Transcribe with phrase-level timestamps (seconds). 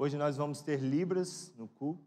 [0.00, 2.06] Hoje nós vamos ter Libras no culto.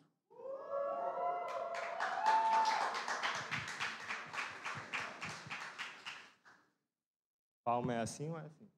[7.66, 8.70] Palma é assim ou é assim?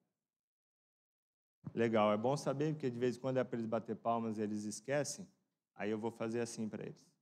[1.72, 4.42] Legal, é bom saber, porque de vez em quando é para eles bater palmas e
[4.42, 5.28] eles esquecem.
[5.76, 7.14] Aí eu vou fazer assim para eles.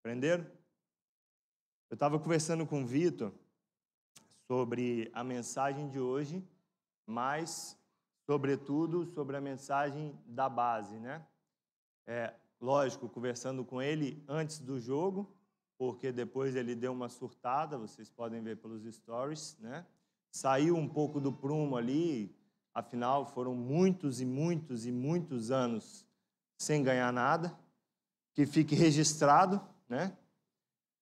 [0.00, 0.44] Aprenderam?
[1.88, 3.32] Eu estava conversando com o Vitor
[4.46, 6.46] sobre a mensagem de hoje,
[7.06, 7.82] mas,
[8.26, 11.24] sobretudo, sobre a mensagem da base, né?
[12.06, 15.34] É, lógico, conversando com ele antes do jogo,
[15.76, 19.84] porque depois ele deu uma surtada, vocês podem ver pelos stories, né?
[20.30, 22.34] Saiu um pouco do prumo ali,
[22.72, 26.06] afinal foram muitos e muitos e muitos anos
[26.56, 27.56] sem ganhar nada,
[28.32, 30.16] que fique registrado, né?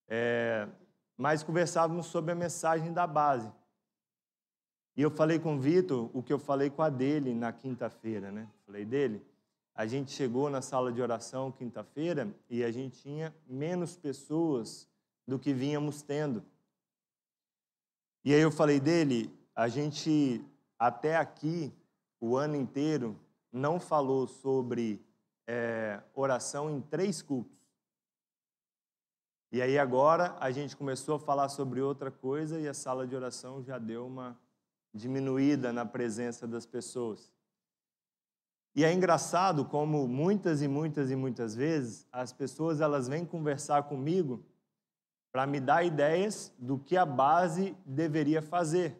[0.08, 0.68] É,
[1.16, 3.50] mas conversávamos sobre a mensagem da base.
[4.96, 8.30] E eu falei com o Vitor o que eu falei com a dele na quinta-feira,
[8.30, 8.48] né?
[8.66, 9.22] Falei dele.
[9.74, 14.86] A gente chegou na sala de oração quinta-feira e a gente tinha menos pessoas
[15.26, 16.44] do que vínhamos tendo.
[18.22, 20.44] E aí eu falei dele, a gente
[20.78, 21.72] até aqui,
[22.20, 23.18] o ano inteiro,
[23.50, 25.00] não falou sobre
[25.46, 27.56] é, oração em três cultos.
[29.50, 33.14] E aí agora a gente começou a falar sobre outra coisa e a sala de
[33.14, 34.38] oração já deu uma
[34.92, 37.32] diminuída na presença das pessoas.
[38.74, 43.82] E é engraçado como muitas e muitas e muitas vezes as pessoas elas vêm conversar
[43.84, 44.44] comigo
[45.30, 48.98] para me dar ideias do que a base deveria fazer.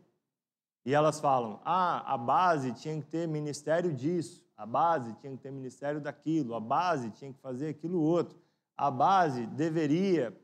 [0.85, 5.43] E elas falam: "Ah, a base tinha que ter ministério disso, a base tinha que
[5.43, 8.39] ter ministério daquilo, a base tinha que fazer aquilo outro,
[8.77, 10.37] a base deveria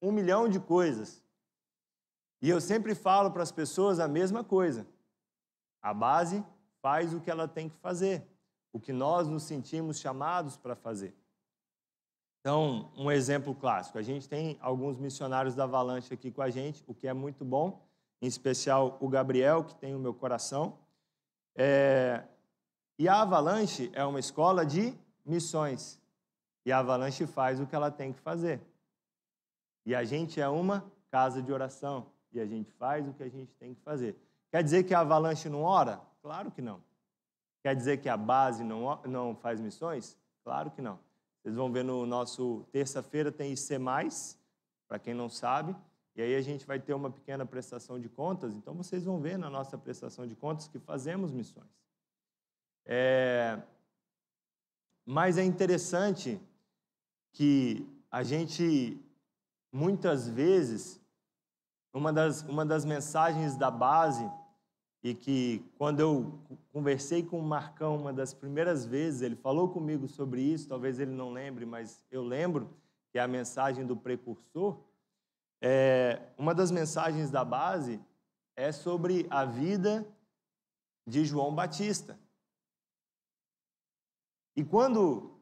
[0.00, 1.22] um milhão de coisas.
[2.40, 4.86] E eu sempre falo para as pessoas a mesma coisa.
[5.82, 6.44] A base
[6.82, 8.26] faz o que ela tem que fazer,
[8.72, 11.14] o que nós nos sentimos chamados para fazer.
[12.40, 16.84] Então, um exemplo clássico: a gente tem alguns missionários da Avalanche aqui com a gente,
[16.86, 17.84] o que é muito bom,
[18.22, 20.78] em especial o Gabriel, que tem o meu coração.
[21.56, 22.22] É...
[22.98, 26.00] E a Avalanche é uma escola de missões.
[26.64, 28.60] E a Avalanche faz o que ela tem que fazer.
[29.84, 32.06] E a gente é uma casa de oração.
[32.36, 34.16] E a gente faz o que a gente tem que fazer.
[34.50, 36.00] Quer dizer que a avalanche não ora?
[36.22, 36.82] Claro que não.
[37.62, 40.16] Quer dizer que a base não, não faz missões?
[40.44, 40.98] Claro que não.
[41.40, 43.78] Vocês vão ver no nosso terça-feira tem IC,
[44.86, 45.74] para quem não sabe.
[46.14, 48.54] E aí a gente vai ter uma pequena prestação de contas.
[48.54, 51.70] Então vocês vão ver na nossa prestação de contas que fazemos missões.
[52.84, 53.58] É...
[55.04, 56.40] Mas é interessante
[57.32, 59.00] que a gente
[59.72, 61.00] muitas vezes,
[61.96, 64.30] uma das, uma das mensagens da base,
[65.02, 66.38] e que quando eu
[66.72, 71.12] conversei com o Marcão uma das primeiras vezes, ele falou comigo sobre isso, talvez ele
[71.12, 72.68] não lembre, mas eu lembro,
[73.10, 74.76] que é a mensagem do precursor.
[75.62, 77.98] É, uma das mensagens da base
[78.54, 80.06] é sobre a vida
[81.06, 82.18] de João Batista.
[84.54, 85.38] E quando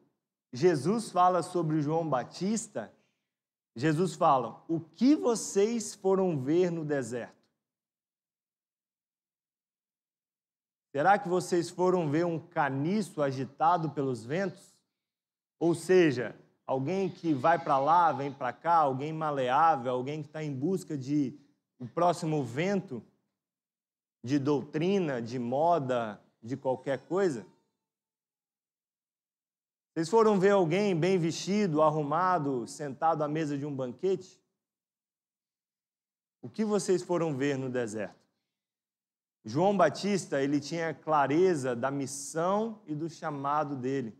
[0.53, 2.93] Jesus fala sobre João Batista,
[3.75, 7.35] Jesus fala: O que vocês foram ver no deserto?
[10.91, 14.73] Será que vocês foram ver um caniço agitado pelos ventos?
[15.59, 16.33] Ou seja,
[16.65, 20.97] alguém que vai para lá, vem para cá, alguém maleável, alguém que está em busca
[20.97, 21.37] de
[21.77, 23.03] o próximo vento,
[24.23, 27.45] de doutrina, de moda, de qualquer coisa?
[29.95, 34.43] Vocês foram ver alguém bem vestido, arrumado, sentado à mesa de um banquete?
[36.41, 38.19] O que vocês foram ver no deserto?
[39.45, 44.13] João Batista, ele tinha clareza da missão e do chamado dele.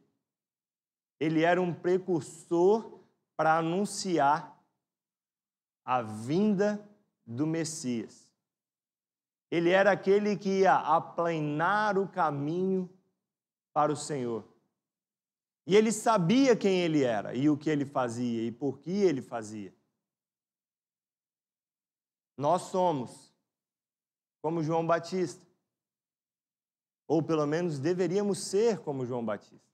[1.19, 3.01] Ele era um precursor
[3.35, 4.57] para anunciar
[5.83, 6.89] a vinda
[7.25, 8.29] do Messias.
[9.51, 12.89] Ele era aquele que ia aplanar o caminho
[13.73, 14.54] para o Senhor.
[15.67, 19.21] E ele sabia quem ele era e o que ele fazia e por que ele
[19.21, 19.73] fazia.
[22.37, 23.33] Nós somos
[24.41, 25.43] como João Batista.
[27.07, 29.65] Ou pelo menos deveríamos ser como João Batista.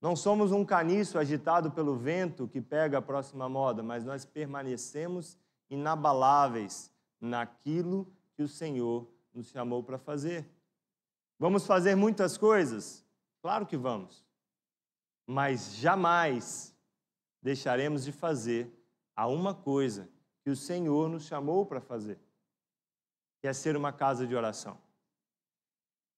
[0.00, 5.38] Não somos um caniço agitado pelo vento que pega a próxima moda, mas nós permanecemos
[5.70, 10.46] inabaláveis naquilo que o Senhor nos chamou para fazer.
[11.38, 13.01] Vamos fazer muitas coisas?
[13.42, 14.24] Claro que vamos.
[15.26, 16.74] Mas jamais
[17.42, 18.72] deixaremos de fazer
[19.14, 20.08] a uma coisa
[20.42, 22.18] que o Senhor nos chamou para fazer,
[23.40, 24.78] que é ser uma casa de oração.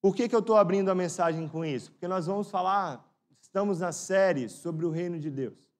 [0.00, 1.90] Por que, que eu estou abrindo a mensagem com isso?
[1.92, 3.10] Porque nós vamos falar,
[3.40, 5.72] estamos na série sobre o reino de Deus.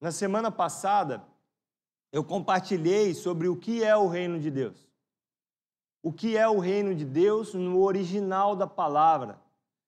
[0.00, 1.24] Na semana passada,
[2.10, 4.88] eu compartilhei sobre o que é o reino de Deus.
[6.02, 9.40] O que é o reino de Deus no original da palavra,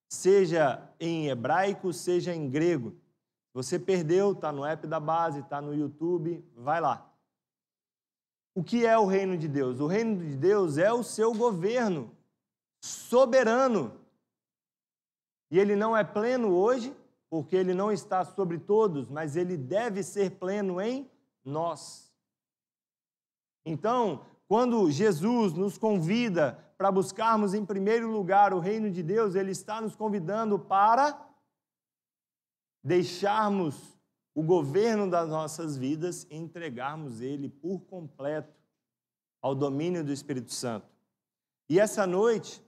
[0.09, 2.95] seja em hebraico, seja em grego.
[3.53, 7.11] Você perdeu, está no app da base, está no YouTube, vai lá.
[8.55, 9.81] O que é o reino de Deus?
[9.81, 12.11] O reino de Deus é o seu governo
[12.81, 14.01] soberano.
[15.51, 16.95] E ele não é pleno hoje,
[17.29, 21.11] porque ele não está sobre todos, mas ele deve ser pleno em
[21.45, 22.13] nós.
[23.65, 29.51] Então, quando Jesus nos convida para buscarmos em primeiro lugar o reino de Deus, ele
[29.51, 31.29] está nos convidando para
[32.83, 33.99] deixarmos
[34.35, 38.55] o governo das nossas vidas e entregarmos ele por completo
[39.41, 40.87] ao domínio do Espírito Santo.
[41.69, 42.63] E essa noite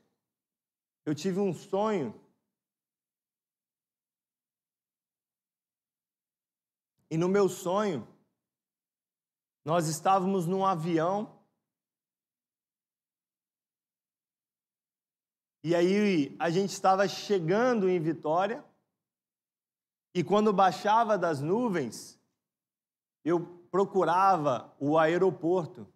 [1.04, 2.14] eu tive um sonho
[7.10, 8.06] E no meu sonho,
[9.64, 11.37] nós estávamos num avião.
[15.68, 18.64] E aí a gente estava chegando em Vitória.
[20.14, 22.18] E quando baixava das nuvens,
[23.22, 23.38] eu
[23.70, 25.86] procurava o aeroporto.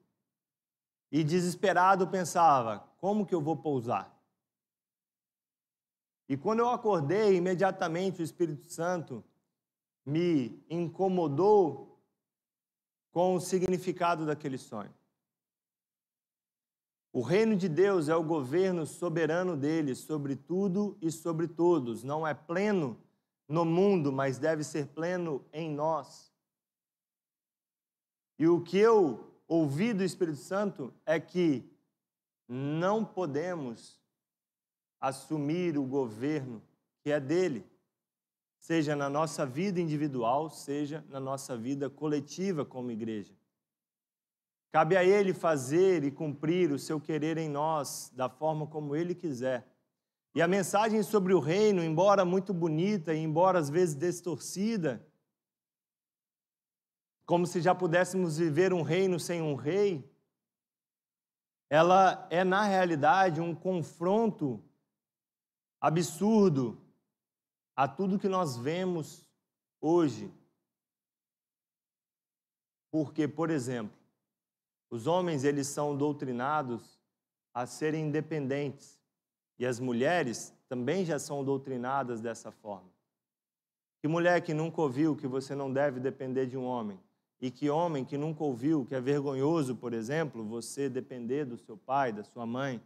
[1.10, 4.14] E desesperado pensava: como que eu vou pousar?
[6.28, 9.24] E quando eu acordei, imediatamente o Espírito Santo
[10.04, 11.98] me incomodou
[13.10, 14.92] com o significado daquele sonho.
[17.12, 22.02] O reino de Deus é o governo soberano dele sobre tudo e sobre todos.
[22.02, 22.98] Não é pleno
[23.46, 26.32] no mundo, mas deve ser pleno em nós.
[28.38, 31.70] E o que eu ouvi do Espírito Santo é que
[32.48, 34.00] não podemos
[34.98, 36.62] assumir o governo
[37.02, 37.66] que é dele
[38.62, 43.34] seja na nossa vida individual, seja na nossa vida coletiva como igreja.
[44.72, 49.14] Cabe a Ele fazer e cumprir o seu querer em nós da forma como Ele
[49.14, 49.70] quiser.
[50.34, 55.06] E a mensagem sobre o reino, embora muito bonita e embora às vezes distorcida,
[57.26, 60.10] como se já pudéssemos viver um reino sem um rei,
[61.68, 64.62] ela é na realidade um confronto
[65.78, 66.80] absurdo
[67.76, 69.26] a tudo que nós vemos
[69.82, 70.32] hoje.
[72.90, 74.01] Porque, por exemplo,
[74.92, 77.00] os homens eles são doutrinados
[77.52, 79.00] a serem independentes
[79.58, 82.88] e as mulheres também já são doutrinadas dessa forma.
[84.00, 87.00] Que mulher que nunca ouviu que você não deve depender de um homem?
[87.40, 91.76] E que homem que nunca ouviu que é vergonhoso, por exemplo, você depender do seu
[91.76, 92.80] pai, da sua mãe?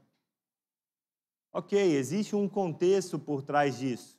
[1.52, 4.16] Ok, existe um contexto por trás disso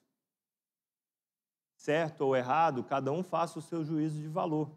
[1.78, 4.70] certo ou errado, cada um faça o seu juízo de valor.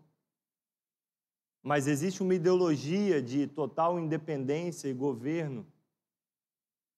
[1.63, 5.67] Mas existe uma ideologia de total independência e governo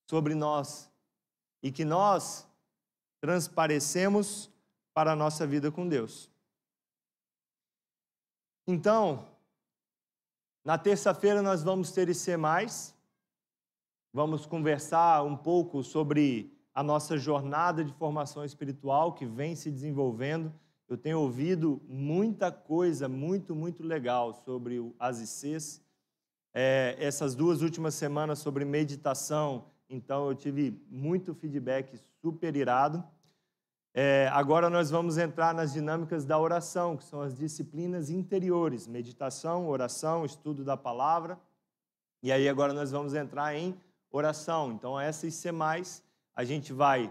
[0.08, 0.90] sobre nós
[1.62, 2.46] e que nós
[3.20, 4.50] transparecemos
[4.92, 6.30] para a nossa vida com Deus.
[8.66, 9.26] Então,
[10.64, 12.36] na terça-feira nós vamos ter IC+,
[14.12, 20.52] vamos conversar um pouco sobre a nossa jornada de formação espiritual que vem se desenvolvendo.
[20.92, 25.80] Eu tenho ouvido muita coisa muito, muito legal sobre as ICs.
[26.52, 33.02] É, essas duas últimas semanas sobre meditação, então eu tive muito feedback super irado.
[33.94, 39.66] É, agora nós vamos entrar nas dinâmicas da oração, que são as disciplinas interiores: meditação,
[39.68, 41.40] oração, estudo da palavra.
[42.22, 43.74] E aí agora nós vamos entrar em
[44.10, 44.70] oração.
[44.72, 46.02] Então, essas IC
[46.36, 47.10] a gente vai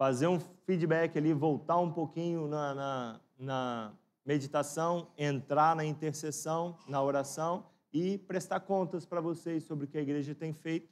[0.00, 3.92] fazer um feedback ali, voltar um pouquinho na, na, na
[4.24, 10.00] meditação, entrar na intercessão, na oração e prestar contas para vocês sobre o que a
[10.00, 10.90] igreja tem feito.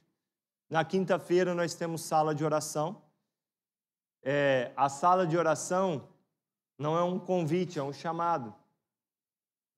[0.69, 3.01] Na quinta-feira nós temos sala de oração.
[4.21, 6.07] É, a sala de oração
[6.77, 8.53] não é um convite, é um chamado.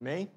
[0.02, 0.30] Amém?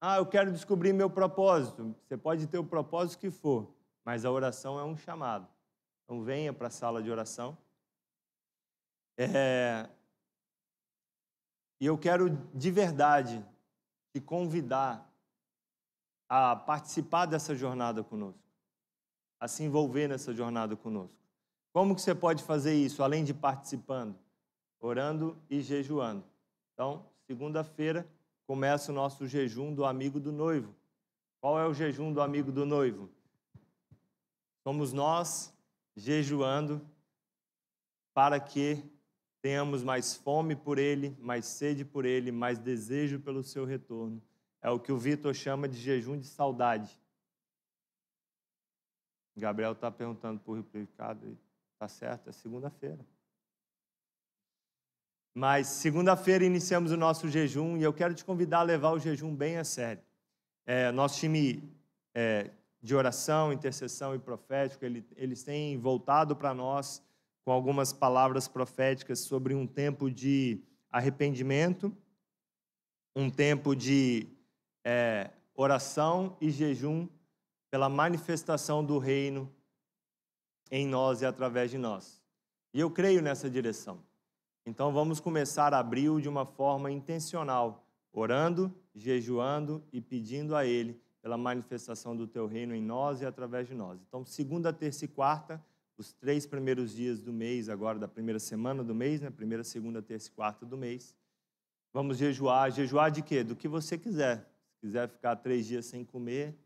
[0.00, 1.96] Ah, eu quero descobrir meu propósito.
[2.04, 3.74] Você pode ter o propósito que for,
[4.04, 5.48] mas a oração é um chamado.
[6.04, 7.58] Então venha para a sala de oração.
[9.16, 9.88] É...
[11.80, 13.44] E eu quero de verdade
[14.12, 15.10] te convidar
[16.28, 18.40] a participar dessa jornada conosco,
[19.40, 21.16] a se envolver nessa jornada conosco.
[21.72, 24.16] Como que você pode fazer isso, além de participando?
[24.78, 26.24] Orando e jejuando.
[26.72, 28.06] Então, segunda-feira
[28.46, 30.74] começa o nosso jejum do amigo do noivo.
[31.40, 33.10] Qual é o jejum do amigo do noivo?
[34.62, 35.52] Somos nós
[35.96, 36.80] jejuando
[38.14, 38.84] para que
[39.42, 44.22] tenhamos mais fome por Ele, mais sede por Ele, mais desejo pelo seu retorno.
[44.62, 46.96] É o que o Vitor chama de jejum de saudade.
[49.36, 51.36] Gabriel está perguntando por replicado.
[51.74, 53.04] Está certo, é segunda-feira.
[55.34, 59.34] Mas segunda-feira iniciamos o nosso jejum e eu quero te convidar a levar o jejum
[59.34, 60.02] bem a sério.
[60.64, 61.68] É, nosso time
[62.14, 67.02] é, de oração, intercessão e profético, ele, eles têm voltado para nós
[67.44, 71.96] com algumas palavras proféticas sobre um tempo de arrependimento,
[73.16, 74.28] um tempo de
[74.84, 77.08] é, oração e jejum
[77.70, 79.52] pela manifestação do reino
[80.70, 82.22] em nós e através de nós.
[82.72, 83.98] E eu creio nessa direção.
[84.64, 91.36] Então vamos começar abril de uma forma intencional, orando, jejuando e pedindo a Ele pela
[91.36, 94.00] manifestação do Teu reino em nós e através de nós.
[94.06, 95.62] Então, segunda, terça e quarta,
[95.96, 99.30] os três primeiros dias do mês, agora da primeira semana do mês, né?
[99.30, 101.14] Primeira, segunda, terça e quarta do mês.
[101.92, 102.70] Vamos jejuar.
[102.70, 103.44] Jejuar de quê?
[103.44, 104.38] Do que você quiser.
[104.72, 106.56] Se quiser ficar três dias sem comer,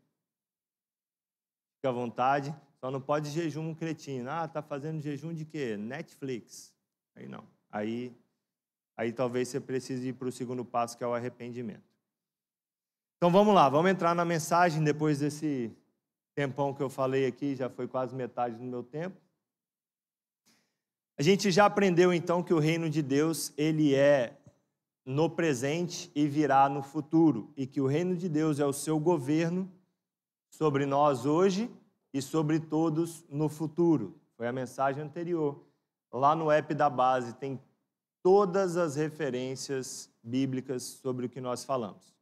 [1.75, 2.55] fica à vontade.
[2.79, 4.29] Só não pode jejum cretino.
[4.29, 5.75] Ah, tá fazendo jejum de quê?
[5.77, 6.73] Netflix.
[7.15, 7.43] Aí não.
[7.69, 8.15] Aí,
[8.95, 11.83] aí talvez você precise ir para o segundo passo, que é o arrependimento.
[13.17, 15.75] Então vamos lá, vamos entrar na mensagem depois desse
[16.37, 19.19] tempão que eu falei aqui, já foi quase metade do meu tempo.
[21.17, 24.37] A gente já aprendeu então que o reino de Deus, ele é
[25.03, 28.99] no presente e virá no futuro, e que o reino de Deus é o seu
[28.99, 29.67] governo
[30.47, 31.71] sobre nós hoje
[32.13, 34.15] e sobre todos no futuro.
[34.35, 35.65] Foi a mensagem anterior.
[36.13, 37.59] Lá no app da base tem
[38.21, 42.16] todas as referências bíblicas sobre o que nós falamos.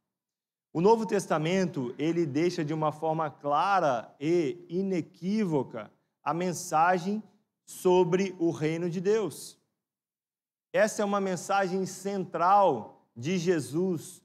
[0.72, 5.90] O Novo Testamento, ele deixa de uma forma clara e inequívoca
[6.22, 7.22] a mensagem
[7.64, 9.58] sobre o reino de Deus.
[10.72, 14.22] Essa é uma mensagem central de Jesus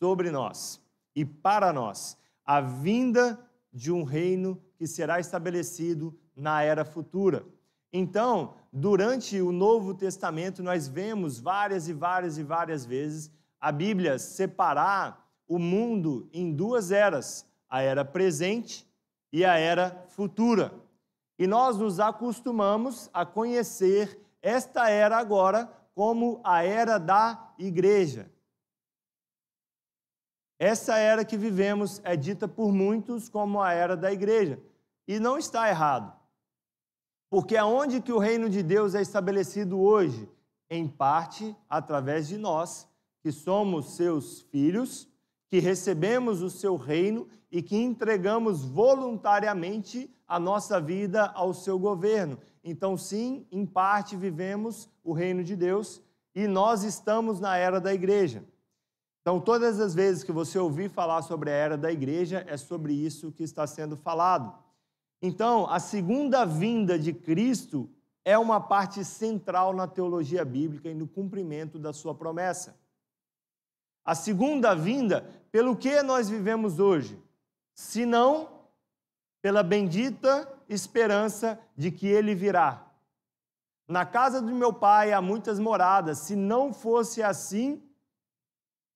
[0.00, 0.82] sobre nós
[1.14, 3.38] e para nós, a vinda
[3.72, 7.44] de um reino que será estabelecido na era futura.
[7.92, 13.30] Então, durante o Novo Testamento, nós vemos várias e várias e várias vezes
[13.60, 15.21] a Bíblia separar
[15.52, 18.88] o mundo em duas eras, a era presente
[19.30, 20.72] e a era futura.
[21.38, 28.32] E nós nos acostumamos a conhecer esta era agora como a era da igreja.
[30.58, 34.58] Essa era que vivemos é dita por muitos como a era da igreja.
[35.06, 36.18] E não está errado.
[37.28, 40.26] Porque aonde que o reino de Deus é estabelecido hoje?
[40.70, 42.88] Em parte através de nós,
[43.20, 45.11] que somos seus filhos,
[45.52, 52.38] que recebemos o seu reino e que entregamos voluntariamente a nossa vida ao seu governo.
[52.64, 56.00] Então, sim, em parte vivemos o reino de Deus
[56.34, 58.42] e nós estamos na era da igreja.
[59.20, 62.94] Então, todas as vezes que você ouvir falar sobre a era da igreja, é sobre
[62.94, 64.54] isso que está sendo falado.
[65.20, 67.90] Então, a segunda vinda de Cristo
[68.24, 72.80] é uma parte central na teologia bíblica e no cumprimento da sua promessa.
[74.04, 77.20] A segunda vinda, pelo que nós vivemos hoje?
[77.74, 78.48] Se não
[79.40, 82.86] pela bendita esperança de que ele virá.
[83.88, 87.82] Na casa do meu pai há muitas moradas, se não fosse assim,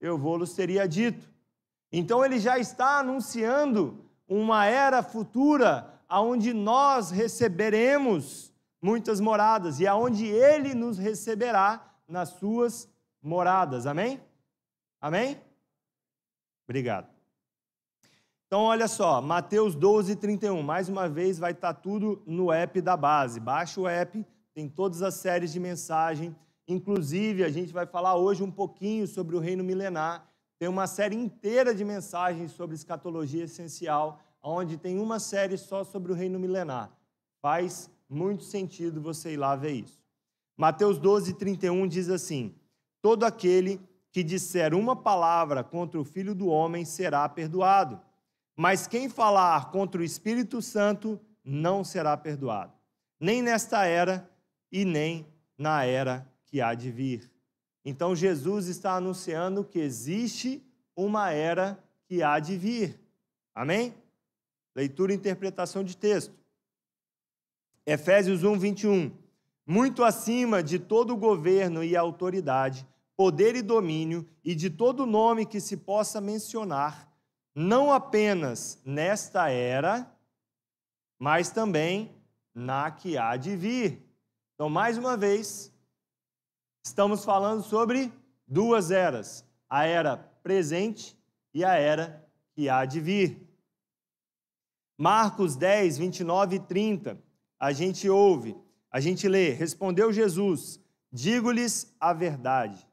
[0.01, 1.29] eu vou-lhes teria dito.
[1.93, 10.27] Então ele já está anunciando uma era futura aonde nós receberemos muitas moradas e aonde
[10.27, 12.89] ele nos receberá nas suas
[13.21, 13.87] moradas.
[13.87, 14.21] Amém?
[15.01, 15.41] Amém?
[16.65, 17.09] Obrigado.
[18.47, 20.63] Então, olha só, Mateus 12, 31.
[20.63, 23.41] Mais uma vez, vai estar tudo no app da base.
[23.41, 24.25] Baixa o app,
[24.55, 26.35] tem todas as séries de mensagem.
[26.69, 30.29] Inclusive, a gente vai falar hoje um pouquinho sobre o reino milenar.
[30.59, 36.13] Tem uma série inteira de mensagens sobre escatologia essencial onde tem uma série só sobre
[36.13, 36.91] o reino milenar.
[37.43, 40.01] Faz muito sentido você ir lá ver isso.
[40.57, 42.55] Mateus 12, 31 diz assim:
[43.03, 43.81] Todo aquele
[44.17, 48.01] que disser uma palavra contra o Filho do Homem será perdoado,
[48.57, 52.73] mas quem falar contra o Espírito Santo não será perdoado,
[53.21, 54.27] nem nesta era
[54.73, 55.27] e nem
[55.59, 57.31] na era que há de vir.
[57.85, 62.99] Então Jesus está anunciando que existe uma era que há de vir.
[63.55, 63.93] Amém?
[64.75, 66.35] Leitura e interpretação de texto.
[67.85, 69.13] Efésios 1, 21.
[69.67, 75.61] Muito acima de todo governo e autoridade, poder e domínio, e de todo nome que
[75.61, 77.11] se possa mencionar,
[77.55, 80.15] não apenas nesta era,
[81.19, 82.15] mas também
[82.55, 84.07] na que há de vir.
[84.55, 85.73] Então, mais uma vez,
[86.85, 88.13] estamos falando sobre
[88.47, 91.19] duas eras: a era presente
[91.53, 93.47] e a era que há de vir.
[94.99, 97.19] Marcos 10, 29 e 30,
[97.61, 98.57] a gente ouve,
[98.91, 100.81] a gente lê: Respondeu Jesus:
[101.11, 102.87] Digo-lhes a verdade.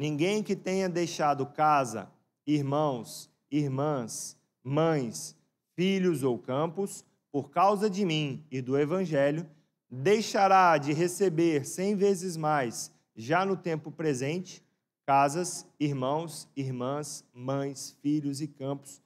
[0.00, 2.10] Ninguém que tenha deixado casa,
[2.46, 5.36] irmãos, irmãs, mães,
[5.76, 9.46] filhos ou campos, por causa de mim e do Evangelho,
[9.90, 14.64] deixará de receber cem vezes mais, já no tempo presente,
[15.04, 19.02] casas, irmãos, irmãs, mães, filhos e campos,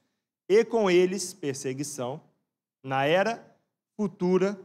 [0.47, 2.21] e com eles perseguição,
[2.81, 3.45] na era
[3.97, 4.57] futura,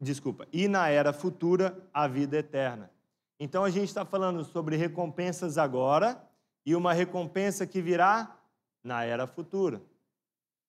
[0.00, 2.90] desculpa, e na era futura a vida eterna.
[3.42, 6.22] Então a gente está falando sobre recompensas agora
[6.66, 8.38] e uma recompensa que virá
[8.84, 9.80] na era futura.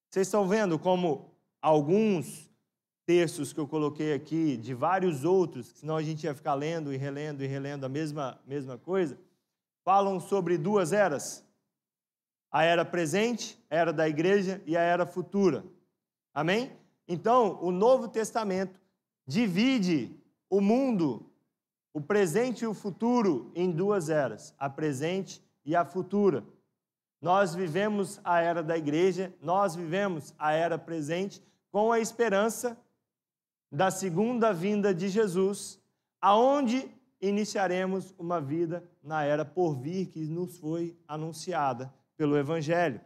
[0.10, 2.50] Vocês estão vendo como alguns
[3.06, 6.98] textos que eu coloquei aqui, de vários outros, senão a gente ia ficar lendo e
[6.98, 9.20] relendo e relendo a mesma, mesma coisa,
[9.84, 11.46] falam sobre duas eras:
[12.50, 15.66] a era presente, a era da igreja e a era futura.
[16.34, 16.72] Amém?
[17.06, 18.80] Então, o Novo Testamento
[19.28, 20.16] divide
[20.50, 21.31] o mundo,
[21.94, 26.44] o presente e o futuro, em duas eras: a presente e a futura.
[27.22, 32.78] Nós vivemos a era da igreja, nós vivemos a era presente com a esperança
[33.72, 35.80] da segunda vinda de Jesus,
[36.20, 36.90] aonde
[37.22, 43.00] iniciaremos uma vida na era por vir que nos foi anunciada pelo evangelho.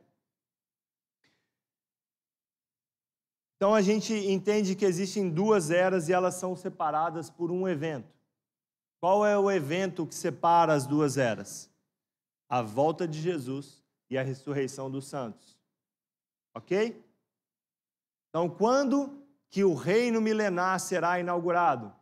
[3.57, 8.14] Então a gente entende que existem duas eras e elas são separadas por um evento.
[9.05, 11.69] Qual é o evento que separa as duas eras?
[12.49, 15.55] A volta de Jesus e a ressurreição dos santos.
[16.55, 17.05] Ok?
[18.29, 21.93] Então, quando que o reino milenar será inaugurado?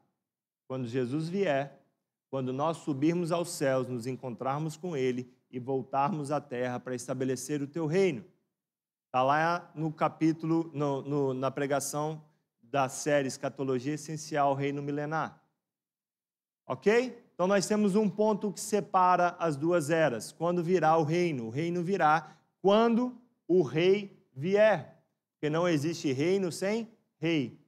[0.65, 1.77] Quando Jesus vier,
[2.29, 7.61] quando nós subirmos aos céus, nos encontrarmos com Ele e voltarmos à terra para estabelecer
[7.61, 8.23] o teu reino.
[9.07, 12.23] Está lá no capítulo, no, no, na pregação
[12.61, 15.42] da série Escatologia Essencial, Reino Milenar.
[16.65, 17.17] Ok?
[17.33, 20.31] Então nós temos um ponto que separa as duas eras.
[20.31, 21.47] Quando virá o reino?
[21.47, 25.03] O reino virá quando o rei vier.
[25.33, 27.59] Porque não existe reino sem rei.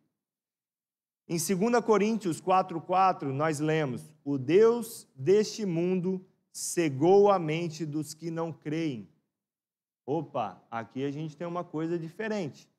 [1.28, 8.30] Em 2 Coríntios 4,4, nós lemos: O Deus deste mundo cegou a mente dos que
[8.30, 9.10] não creem
[10.06, 12.70] Opa, aqui a gente tem uma coisa diferente.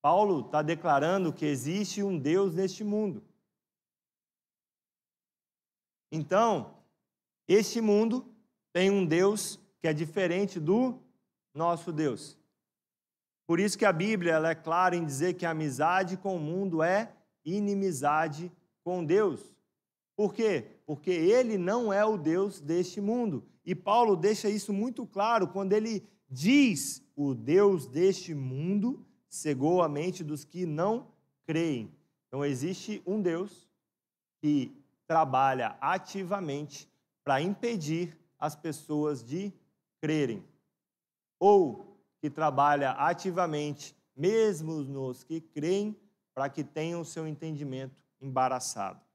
[0.00, 3.24] Paulo está declarando que existe um Deus neste mundo.
[6.10, 6.74] Então,
[7.46, 8.26] este mundo
[8.72, 10.98] tem um Deus que é diferente do
[11.54, 12.38] nosso Deus.
[13.46, 16.40] Por isso que a Bíblia ela é clara em dizer que a amizade com o
[16.40, 17.12] mundo é
[17.44, 18.52] inimizade
[18.84, 19.56] com Deus.
[20.14, 20.66] Por quê?
[20.84, 23.44] Porque ele não é o Deus deste mundo.
[23.64, 29.88] E Paulo deixa isso muito claro quando ele diz: o Deus deste mundo cegou a
[29.88, 31.08] mente dos que não
[31.46, 31.90] creem.
[32.26, 33.68] Então, existe um Deus
[34.40, 34.72] que
[35.08, 36.88] trabalha ativamente
[37.24, 39.52] para impedir as pessoas de
[40.00, 40.44] crerem,
[41.40, 45.96] ou que trabalha ativamente, mesmo nos que creem,
[46.32, 49.08] para que tenham seu entendimento embaraçado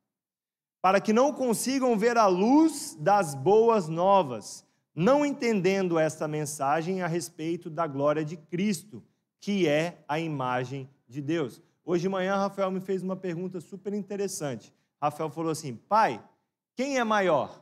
[0.83, 7.07] para que não consigam ver a luz das boas novas, não entendendo esta mensagem a
[7.07, 9.01] respeito da glória de Cristo,
[9.39, 11.61] que é a imagem de Deus.
[11.85, 14.73] Hoje de manhã, Rafael me fez uma pergunta super interessante.
[15.03, 16.23] Rafael falou assim: Pai,
[16.75, 17.61] quem é maior?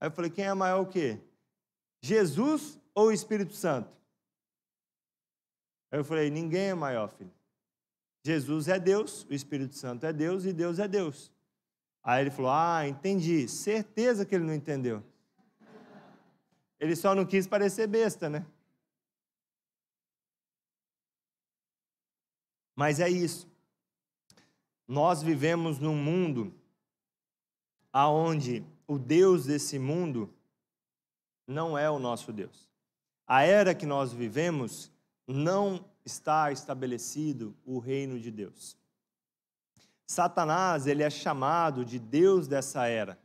[0.00, 1.20] Aí eu falei: Quem é maior o quê?
[2.00, 3.94] Jesus ou o Espírito Santo?
[5.90, 7.30] Aí eu falei: Ninguém é maior, filho.
[8.24, 11.30] Jesus é Deus, o Espírito Santo é Deus e Deus é Deus.
[12.02, 13.46] Aí ele falou: Ah, entendi.
[13.48, 15.04] Certeza que ele não entendeu.
[16.80, 18.46] Ele só não quis parecer besta, né?
[22.74, 23.46] Mas é isso.
[24.86, 26.54] Nós vivemos num mundo
[27.92, 30.32] aonde o Deus desse mundo
[31.46, 32.68] não é o nosso Deus.
[33.26, 34.90] A era que nós vivemos
[35.26, 38.76] não está estabelecido o reino de Deus.
[40.06, 43.18] Satanás, ele é chamado de Deus dessa era.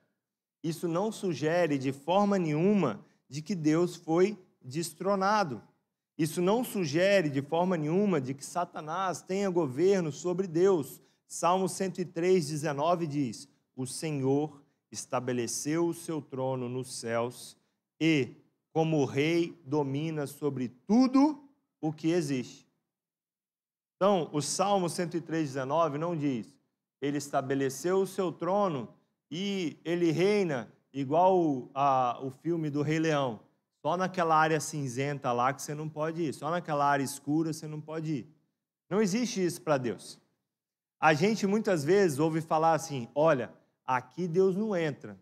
[0.61, 2.99] Isso não sugere de forma nenhuma
[3.29, 5.61] de que Deus foi destronado.
[6.17, 11.01] Isso não sugere de forma nenhuma de que Satanás tenha governo sobre Deus.
[11.25, 17.57] Salmo 103, 19 diz: O Senhor estabeleceu o seu trono nos céus
[17.99, 18.35] e,
[18.71, 21.43] como rei, domina sobre tudo
[21.81, 22.67] o que existe.
[23.95, 26.55] Então, o Salmo 103,19 não diz,
[27.01, 28.87] ele estabeleceu o seu trono
[29.31, 33.39] e ele reina igual a, o filme do Rei Leão.
[33.81, 37.67] Só naquela área cinzenta lá que você não pode ir, só naquela área escura você
[37.67, 38.27] não pode ir.
[38.89, 40.19] Não existe isso para Deus.
[40.99, 43.51] A gente muitas vezes ouve falar assim: olha,
[43.85, 45.19] aqui Deus não entra.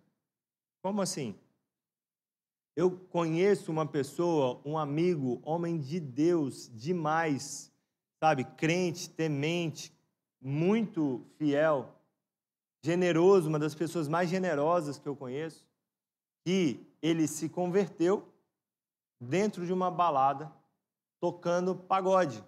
[0.81, 1.35] Como assim?
[2.75, 7.71] Eu conheço uma pessoa, um amigo, homem de Deus demais,
[8.19, 9.93] sabe, crente, temente,
[10.39, 11.93] muito fiel,
[12.83, 15.67] generoso, uma das pessoas mais generosas que eu conheço,
[16.43, 18.27] que ele se converteu
[19.19, 20.51] dentro de uma balada
[21.19, 22.43] tocando pagode.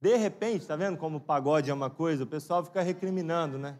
[0.00, 2.24] De repente, tá vendo como pagode é uma coisa?
[2.24, 3.78] O pessoal fica recriminando, né?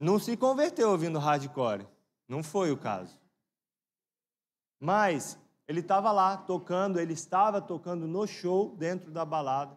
[0.00, 1.86] Não se converteu ouvindo hardcore.
[2.26, 3.20] Não foi o caso.
[4.80, 9.76] Mas ele estava lá tocando, ele estava tocando no show dentro da balada,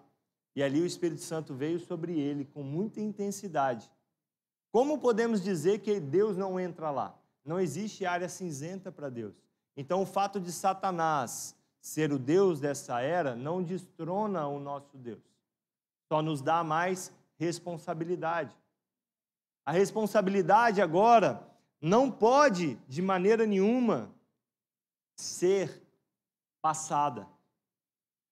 [0.55, 3.91] e ali o Espírito Santo veio sobre ele com muita intensidade.
[4.71, 7.19] Como podemos dizer que Deus não entra lá?
[7.43, 9.35] Não existe área cinzenta para Deus.
[9.75, 15.21] Então, o fato de Satanás ser o Deus dessa era não destrona o nosso Deus,
[16.07, 18.55] só nos dá mais responsabilidade.
[19.65, 21.47] A responsabilidade agora
[21.81, 24.13] não pode, de maneira nenhuma,
[25.15, 25.81] ser
[26.61, 27.27] passada.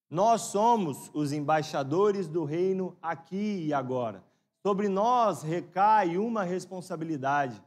[0.10, 4.24] Nós somos os embaixadores do reino aqui e agora.
[4.62, 7.62] Sobre nós recai uma responsabilidade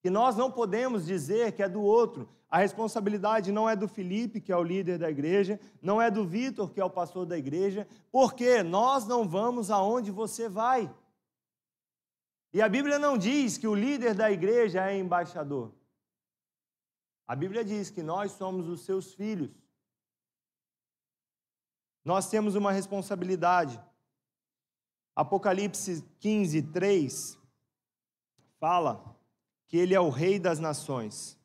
[0.00, 2.28] que nós não podemos dizer que é do outro.
[2.48, 6.24] A responsabilidade não é do Felipe, que é o líder da igreja, não é do
[6.24, 10.90] Vitor, que é o pastor da igreja, porque nós não vamos aonde você vai.
[12.52, 15.72] E a Bíblia não diz que o líder da igreja é embaixador.
[17.26, 19.50] A Bíblia diz que nós somos os seus filhos.
[22.04, 23.78] Nós temos uma responsabilidade.
[25.14, 27.38] Apocalipse 15, 3
[28.58, 29.14] fala
[29.66, 31.38] que ele é o rei das nações.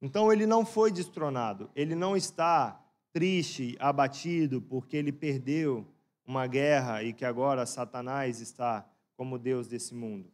[0.00, 2.80] Então ele não foi destronado, ele não está
[3.12, 5.86] triste, abatido, porque ele perdeu
[6.24, 8.88] uma guerra e que agora Satanás está
[9.20, 10.32] como Deus desse mundo.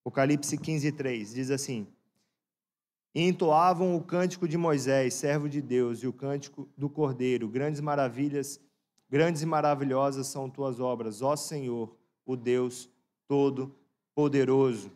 [0.00, 1.88] Apocalipse 15, 3 diz assim:
[3.12, 7.48] e entoavam o cântico de Moisés, servo de Deus, e o cântico do Cordeiro.
[7.48, 8.60] Grandes maravilhas,
[9.10, 11.92] grandes e maravilhosas são tuas obras, ó Senhor,
[12.24, 12.88] o Deus
[13.26, 14.92] Todo-Poderoso.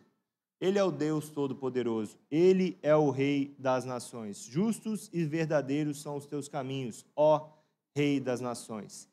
[0.60, 2.16] Ele é o Deus Todo-Poderoso.
[2.30, 4.44] Ele é o Rei das nações.
[4.44, 7.48] Justos e verdadeiros são os teus caminhos, ó
[7.96, 9.08] Rei das nações.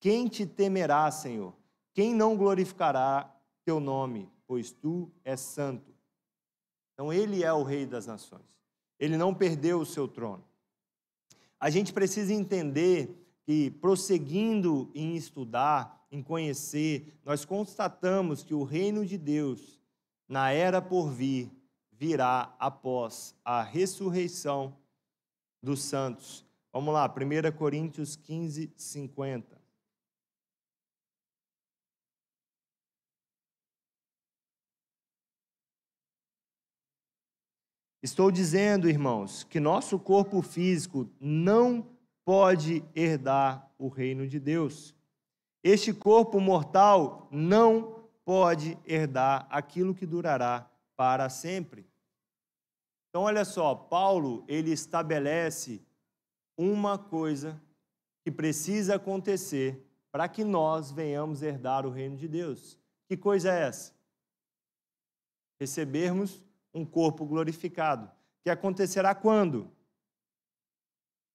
[0.00, 1.54] Quem te temerá, Senhor?
[1.94, 3.32] Quem não glorificará
[3.64, 4.28] teu nome?
[4.46, 5.94] Pois tu és santo.
[6.92, 8.42] Então, ele é o rei das nações.
[8.98, 10.44] Ele não perdeu o seu trono.
[11.58, 19.06] A gente precisa entender que, prosseguindo em estudar, em conhecer, nós constatamos que o reino
[19.06, 19.80] de Deus,
[20.28, 21.50] na era por vir,
[21.92, 24.76] virá após a ressurreição
[25.62, 26.44] dos santos.
[26.72, 29.53] Vamos lá, 1 Coríntios 15, 50.
[38.04, 41.88] Estou dizendo, irmãos, que nosso corpo físico não
[42.22, 44.94] pode herdar o reino de Deus.
[45.62, 51.86] Este corpo mortal não pode herdar aquilo que durará para sempre.
[53.08, 55.80] Então, olha só, Paulo, ele estabelece
[56.58, 57.58] uma coisa
[58.22, 62.78] que precisa acontecer para que nós venhamos herdar o reino de Deus.
[63.08, 63.94] Que coisa é essa?
[65.58, 66.43] Recebermos
[66.74, 68.10] um corpo glorificado,
[68.42, 69.70] que acontecerá quando?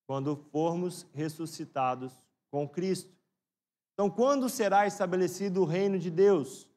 [0.06, 2.14] Quando formos ressuscitados
[2.52, 3.16] com Cristo.
[3.94, 6.70] Então, quando será estabelecido o reino de Deus?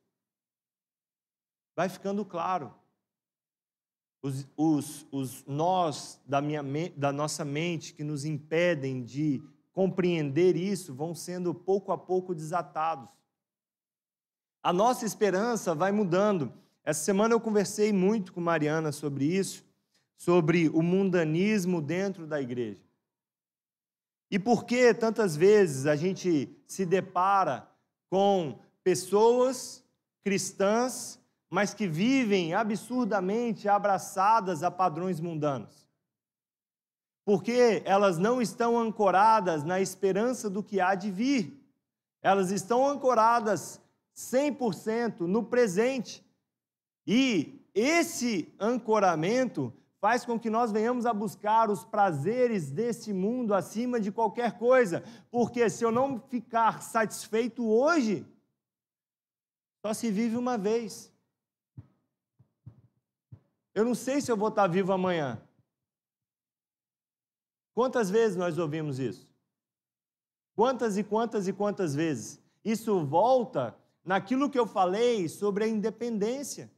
[1.75, 2.75] Vai ficando claro.
[4.23, 6.63] Os, os, os nós da, minha,
[6.97, 13.09] da nossa mente que nos impedem de compreender isso vão sendo pouco a pouco desatados.
[14.63, 16.53] A nossa esperança vai mudando.
[16.85, 19.65] Essa semana eu conversei muito com Mariana sobre isso,
[20.17, 22.83] sobre o mundanismo dentro da igreja.
[24.31, 27.69] E por que tantas vezes a gente se depara
[28.11, 29.85] com pessoas
[30.25, 35.87] cristãs, mas que vivem absurdamente abraçadas a padrões mundanos?
[37.25, 41.63] Porque elas não estão ancoradas na esperança do que há de vir.
[42.21, 43.81] Elas estão ancoradas
[44.17, 46.25] 100% no presente
[47.07, 54.01] e esse ancoramento faz com que nós venhamos a buscar os prazeres deste mundo acima
[54.01, 58.27] de qualquer coisa, porque se eu não ficar satisfeito hoje,
[59.81, 61.13] só se vive uma vez.
[63.75, 65.41] Eu não sei se eu vou estar vivo amanhã.
[67.75, 69.27] Quantas vezes nós ouvimos isso?
[70.55, 72.41] Quantas e quantas e quantas vezes?
[72.65, 76.71] Isso volta naquilo que eu falei sobre a independência.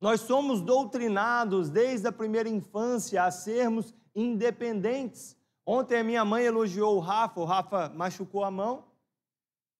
[0.00, 5.36] Nós somos doutrinados desde a primeira infância a sermos independentes.
[5.66, 8.86] Ontem a minha mãe elogiou o Rafa, o Rafa machucou a mão,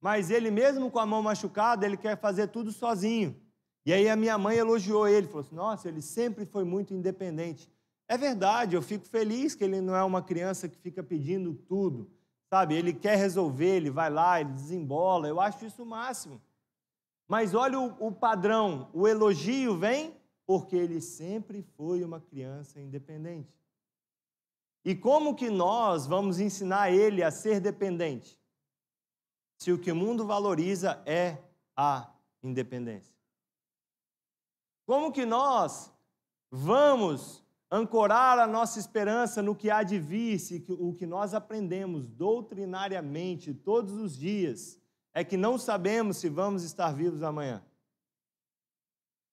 [0.00, 3.34] mas ele mesmo com a mão machucada, ele quer fazer tudo sozinho.
[3.84, 7.72] E aí a minha mãe elogiou ele, falou assim: "Nossa, ele sempre foi muito independente".
[8.06, 12.10] É verdade, eu fico feliz que ele não é uma criança que fica pedindo tudo,
[12.50, 12.74] sabe?
[12.74, 15.28] Ele quer resolver, ele vai lá, ele desembola.
[15.28, 16.42] Eu acho isso o máximo.
[17.30, 20.12] Mas olha o, o padrão: o elogio vem
[20.44, 23.56] porque ele sempre foi uma criança independente.
[24.84, 28.36] E como que nós vamos ensinar ele a ser dependente?
[29.58, 31.38] Se o que o mundo valoriza é
[31.76, 32.10] a
[32.42, 33.14] independência.
[34.84, 35.92] Como que nós
[36.50, 42.08] vamos ancorar a nossa esperança no que há de vir, se o que nós aprendemos
[42.08, 44.79] doutrinariamente todos os dias
[45.20, 47.62] é que não sabemos se vamos estar vivos amanhã.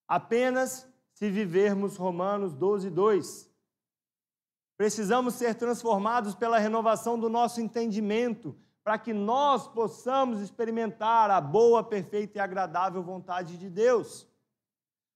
[0.06, 3.50] Apenas se vivermos Romanos 12, 2.
[4.76, 11.82] Precisamos ser transformados pela renovação do nosso entendimento, para que nós possamos experimentar a boa,
[11.82, 14.28] perfeita e agradável vontade de Deus.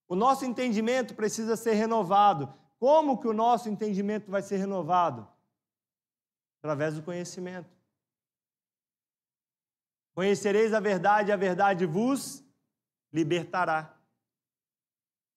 [0.07, 2.53] O nosso entendimento precisa ser renovado.
[2.79, 5.27] Como que o nosso entendimento vai ser renovado?
[6.61, 7.80] Através do conhecimento.
[10.21, 12.45] Conhecereis a verdade, a verdade vos
[13.11, 13.97] libertará.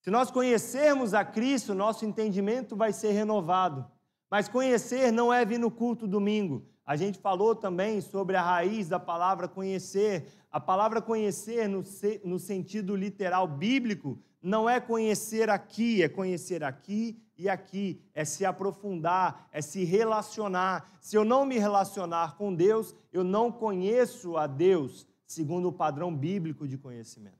[0.02, 3.90] Se nós conhecermos a Cristo, nosso entendimento vai ser renovado.
[4.30, 6.68] Mas conhecer não é vir no culto domingo.
[6.84, 10.26] A gente falou também sobre a raiz da palavra conhecer.
[10.52, 11.82] A palavra conhecer, no,
[12.22, 18.44] no sentido literal bíblico, não é conhecer aqui, é conhecer aqui e aqui, é se
[18.44, 20.98] aprofundar, é se relacionar.
[21.00, 26.14] Se eu não me relacionar com Deus, eu não conheço a Deus segundo o padrão
[26.14, 27.38] bíblico de conhecimento.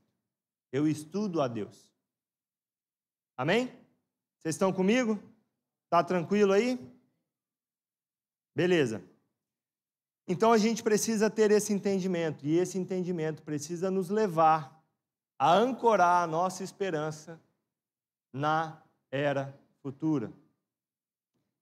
[0.71, 1.93] Eu estudo a Deus.
[3.37, 3.67] Amém?
[4.39, 5.19] Vocês estão comigo?
[5.91, 6.79] Tá tranquilo aí?
[8.55, 9.03] Beleza.
[10.27, 14.74] Então a gente precisa ter esse entendimento, e esse entendimento precisa nos levar
[15.37, 17.39] a ancorar a nossa esperança
[18.31, 20.31] na era futura,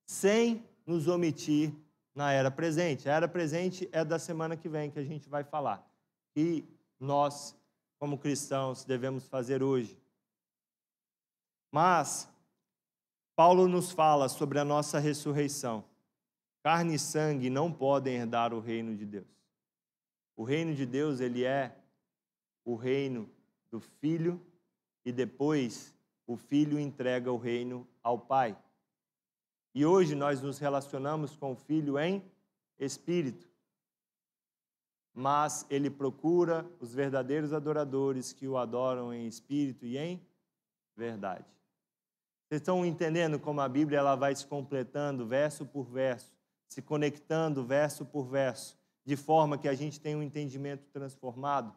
[0.06, 1.74] sem nos omitir
[2.14, 3.10] na era presente.
[3.10, 5.86] A era presente é da semana que vem que a gente vai falar.
[6.36, 6.64] E
[7.00, 7.56] nós,
[8.00, 9.98] como cristãos, devemos fazer hoje.
[11.72, 12.30] Mas
[13.36, 15.84] Paulo nos fala sobre a nossa ressurreição.
[16.62, 19.28] Carne e sangue não podem herdar o reino de Deus.
[20.36, 21.76] O reino de Deus, ele é
[22.64, 23.30] o reino
[23.74, 24.40] do filho
[25.04, 25.96] e depois
[26.28, 28.56] o filho entrega o reino ao pai.
[29.74, 32.24] E hoje nós nos relacionamos com o filho em
[32.78, 33.50] espírito.
[35.12, 40.22] Mas ele procura os verdadeiros adoradores que o adoram em espírito e em
[40.96, 41.48] verdade.
[42.48, 46.32] Vocês estão entendendo como a Bíblia ela vai se completando verso por verso,
[46.68, 51.76] se conectando verso por verso, de forma que a gente tenha um entendimento transformado?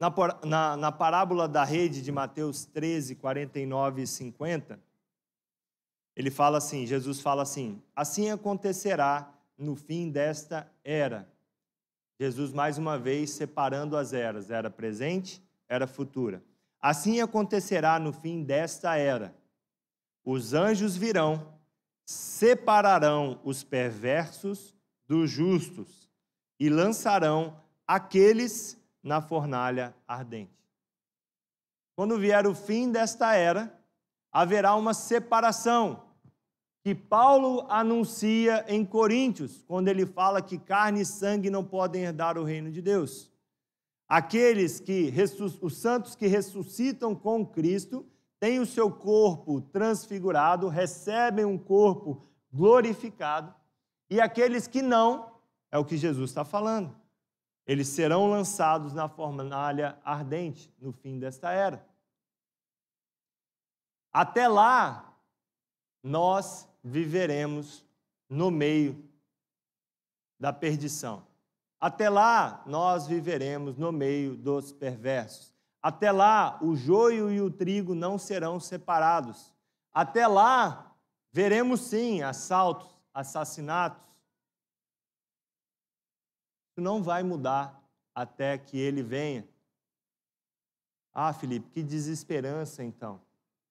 [0.00, 0.10] Na,
[0.44, 4.80] na, na parábola da rede de Mateus 13, 49 e 50,
[6.16, 11.30] ele fala assim: Jesus fala assim: assim acontecerá no fim desta era.
[12.18, 16.42] Jesus, mais uma vez, separando as eras, era presente, era futura.
[16.80, 19.34] Assim acontecerá no fim desta era.
[20.24, 21.54] Os anjos virão,
[22.06, 24.74] separarão os perversos
[25.06, 26.08] dos justos
[26.58, 30.60] e lançarão aqueles na fornalha ardente.
[31.96, 33.78] Quando vier o fim desta era,
[34.32, 36.04] haverá uma separação
[36.82, 42.38] que Paulo anuncia em Coríntios, quando ele fala que carne e sangue não podem herdar
[42.38, 43.30] o reino de Deus.
[44.08, 45.12] Aqueles que
[45.60, 48.06] os santos que ressuscitam com Cristo
[48.40, 53.54] têm o seu corpo transfigurado, recebem um corpo glorificado,
[54.08, 55.30] e aqueles que não,
[55.70, 56.96] é o que Jesus está falando.
[57.70, 61.86] Eles serão lançados na fornalha ardente no fim desta era.
[64.12, 65.16] Até lá,
[66.02, 67.86] nós viveremos
[68.28, 69.08] no meio
[70.36, 71.24] da perdição.
[71.80, 75.54] Até lá, nós viveremos no meio dos perversos.
[75.80, 79.54] Até lá, o joio e o trigo não serão separados.
[79.94, 80.92] Até lá,
[81.30, 84.09] veremos sim assaltos, assassinatos.
[86.80, 87.82] Não vai mudar
[88.14, 89.46] até que ele venha.
[91.12, 93.20] Ah, Felipe, que desesperança então.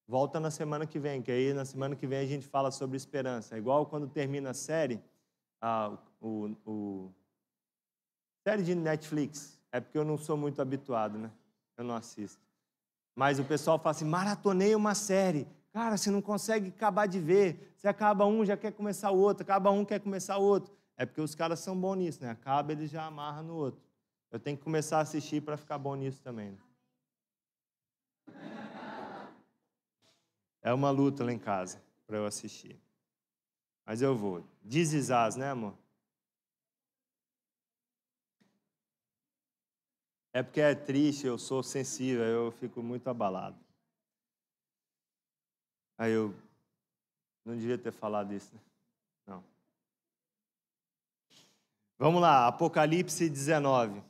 [0.08, 2.98] Volta na semana que vem, que aí na semana que vem a gente fala sobre
[2.98, 3.56] esperança.
[3.56, 5.00] É igual quando termina a série,
[5.62, 7.13] ah, o, o,
[8.43, 9.60] série de Netflix.
[9.72, 11.32] É porque eu não sou muito habituado, né?
[11.78, 12.41] Eu não assisto.
[13.15, 15.48] Mas o pessoal fala assim: maratonei uma série.
[15.72, 17.74] Cara, você não consegue acabar de ver.
[17.78, 19.43] Você acaba um, já quer começar o outro.
[19.43, 20.74] Acaba um, quer começar o outro.
[20.99, 22.29] É porque os caras são bons nisso, né?
[22.29, 23.81] Acaba, ele já amarra no outro.
[24.29, 26.51] Eu tenho que começar a assistir para ficar bom nisso também.
[26.51, 26.57] Né?
[30.62, 32.77] É uma luta lá em casa para eu assistir.
[33.85, 34.43] Mas eu vou.
[34.62, 35.73] Dizizás, né, amor?
[40.33, 43.57] É porque é triste, eu sou sensível, eu fico muito abalado.
[45.97, 46.35] Aí eu
[47.45, 48.62] não devia ter falado isso, né?
[49.27, 49.43] Não.
[51.99, 54.01] Vamos lá, Apocalipse 19.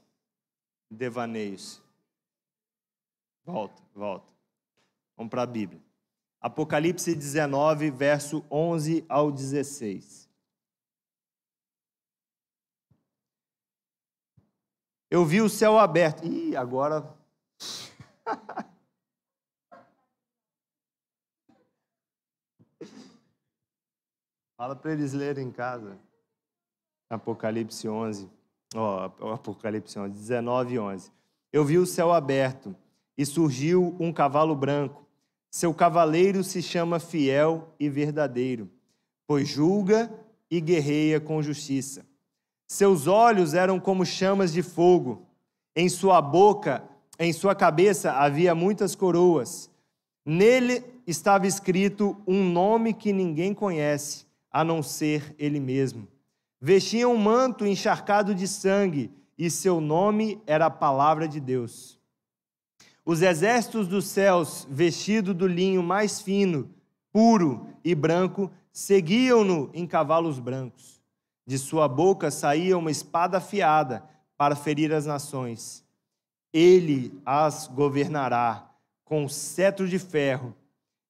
[0.92, 1.82] Devaneios.
[3.44, 4.32] Volta, volta.
[5.18, 5.82] Vamos para a Bíblia.
[6.40, 10.30] Apocalipse 19, verso 11 ao 16.
[15.10, 16.24] Eu vi o céu aberto.
[16.24, 17.12] Ih, agora.
[24.56, 26.00] Fala para eles lerem em casa.
[27.10, 28.30] Apocalipse 11.
[28.76, 31.12] Ó, oh, Apocalipse 11, 19 e 11.
[31.52, 32.76] Eu vi o céu aberto
[33.18, 35.06] e surgiu um cavalo branco.
[35.50, 38.70] Seu cavaleiro se chama Fiel e Verdadeiro,
[39.28, 40.12] pois julga
[40.50, 42.06] e guerreia com justiça.
[42.68, 45.26] Seus olhos eram como chamas de fogo.
[45.76, 46.84] Em sua boca,
[47.18, 49.72] em sua cabeça havia muitas coroas.
[50.24, 56.08] Nele estava escrito um nome que ninguém conhece, a não ser ele mesmo.
[56.62, 61.98] Vestia um manto encharcado de sangue, e seu nome era a palavra de Deus.
[63.06, 66.70] Os exércitos dos céus, vestidos do linho mais fino,
[67.14, 71.02] puro e branco, seguiam-no em cavalos brancos.
[71.48, 74.04] De sua boca saía uma espada afiada
[74.38, 75.84] para ferir as nações.
[76.54, 78.70] Ele as governará
[79.06, 80.54] com cetro de ferro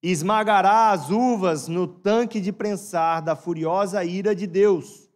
[0.01, 5.08] e esmagará as uvas no tanque de prensar da furiosa ira de Deus,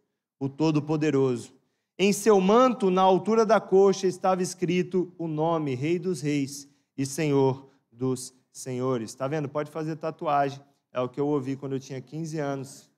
[0.44, 1.54] o Todo-Poderoso.
[1.98, 7.06] Em seu manto, na altura da coxa, estava escrito o nome Rei dos Reis e
[7.06, 9.10] Senhor dos Senhores.
[9.10, 9.48] Está vendo?
[9.48, 10.60] Pode fazer tatuagem.
[10.92, 12.90] É o que eu ouvi quando eu tinha 15 anos.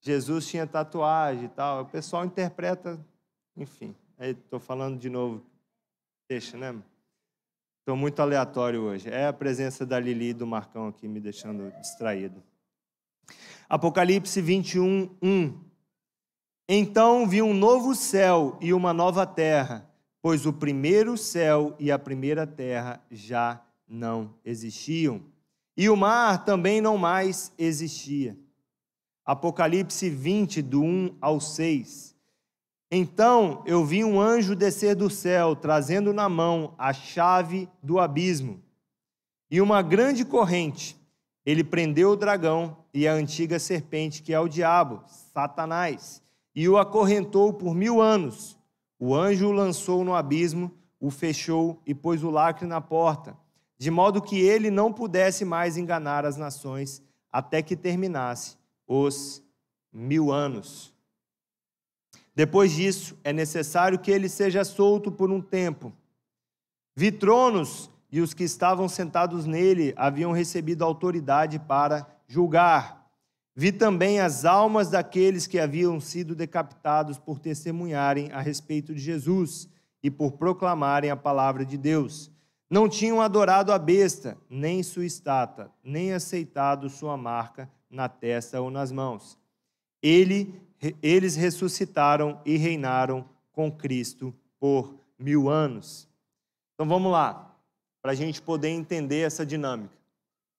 [0.00, 1.82] Jesus tinha tatuagem e tal.
[1.82, 2.98] O pessoal interpreta,
[3.56, 3.94] enfim.
[4.18, 5.42] Estou falando de novo.
[6.28, 6.74] Deixa, né?
[7.80, 9.08] Estou muito aleatório hoje.
[9.08, 12.42] É a presença da Lili e do Marcão aqui me deixando distraído.
[13.68, 15.65] Apocalipse 21, 1.
[16.68, 19.88] Então vi um novo céu e uma nova terra,
[20.20, 25.22] pois o primeiro céu e a primeira terra já não existiam.
[25.76, 28.36] E o mar também não mais existia.
[29.24, 32.16] Apocalipse 20, do 1 ao 6.
[32.90, 38.60] Então eu vi um anjo descer do céu, trazendo na mão a chave do abismo
[39.50, 40.96] e uma grande corrente.
[41.44, 46.22] Ele prendeu o dragão e a antiga serpente, que é o diabo, Satanás,
[46.56, 48.58] e o acorrentou por mil anos.
[48.98, 53.36] O anjo o lançou no abismo, o fechou e pôs o lacre na porta,
[53.76, 58.56] de modo que ele não pudesse mais enganar as nações, até que terminasse
[58.88, 59.42] os
[59.92, 60.94] mil anos.
[62.34, 65.92] Depois disso, é necessário que ele seja solto por um tempo.
[66.94, 73.05] Vi tronos e os que estavam sentados nele haviam recebido autoridade para julgar.
[73.58, 79.66] Vi também as almas daqueles que haviam sido decapitados por testemunharem a respeito de Jesus
[80.02, 82.30] e por proclamarem a palavra de Deus.
[82.68, 88.70] Não tinham adorado a besta, nem sua estátua, nem aceitado sua marca na testa ou
[88.70, 89.38] nas mãos.
[90.02, 90.60] Ele,
[91.02, 96.06] eles ressuscitaram e reinaram com Cristo por mil anos.
[96.74, 97.56] Então vamos lá,
[98.02, 99.96] para a gente poder entender essa dinâmica.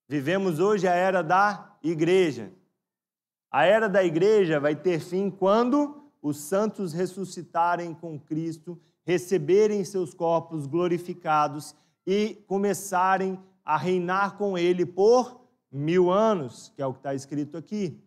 [0.09, 2.51] Vivemos hoje a era da igreja.
[3.51, 10.13] A era da igreja vai ter fim quando os santos ressuscitarem com Cristo, receberem seus
[10.13, 11.75] corpos glorificados
[12.05, 15.41] e começarem a reinar com Ele por
[15.71, 18.01] mil anos, que é o que está escrito aqui.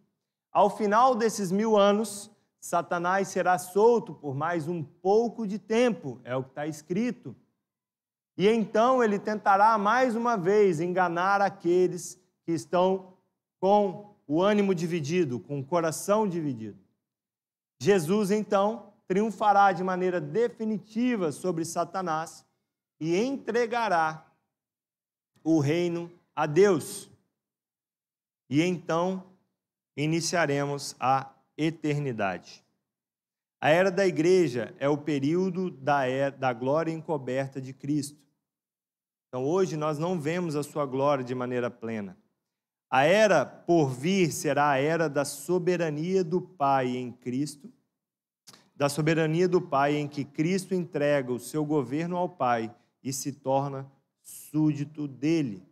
[0.52, 6.36] Ao final desses mil anos, Satanás será solto por mais um pouco de tempo, é
[6.36, 7.34] o que está escrito.
[8.36, 13.14] E então ele tentará mais uma vez enganar aqueles que estão
[13.58, 16.78] com o ânimo dividido, com o coração dividido.
[17.80, 22.46] Jesus, então, triunfará de maneira definitiva sobre Satanás
[23.00, 24.24] e entregará
[25.42, 27.10] o reino a Deus.
[28.48, 29.24] E então
[29.96, 32.64] iniciaremos a eternidade.
[33.60, 38.22] A era da igreja é o período da, era, da glória encoberta de Cristo.
[39.26, 42.16] Então, hoje nós não vemos a sua glória de maneira plena.
[42.90, 47.72] A era por vir será a era da soberania do Pai em Cristo,
[48.74, 53.30] da soberania do Pai em que Cristo entrega o seu governo ao Pai e se
[53.30, 53.88] torna
[54.20, 55.62] súdito dele.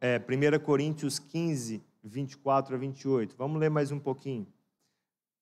[0.00, 3.36] É, 1 Coríntios 15, 24 a 28.
[3.36, 4.46] Vamos ler mais um pouquinho.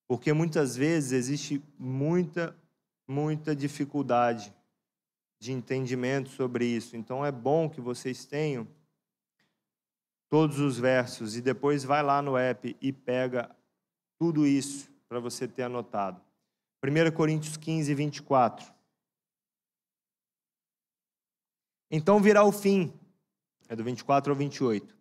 [0.09, 2.57] Porque muitas vezes existe muita,
[3.07, 4.53] muita dificuldade
[5.39, 6.97] de entendimento sobre isso.
[6.97, 8.67] Então é bom que vocês tenham
[10.31, 13.51] todos os versos e depois vai lá no app e pega
[14.18, 16.20] tudo isso para você ter anotado.
[16.85, 18.72] 1 Coríntios 15, 24.
[21.91, 22.93] Então virá o fim,
[23.68, 24.97] é do 24 ao 28,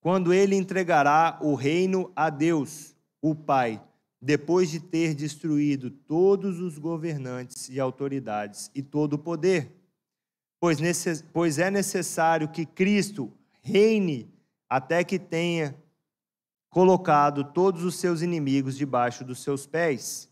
[0.00, 3.80] quando ele entregará o reino a Deus, o Pai,
[4.20, 9.82] depois de ter destruído todos os governantes e autoridades e todo o poder
[10.62, 10.78] pois,
[11.32, 14.31] pois é necessário que Cristo reine
[14.72, 15.76] até que tenha
[16.70, 20.30] colocado todos os seus inimigos debaixo dos seus pés.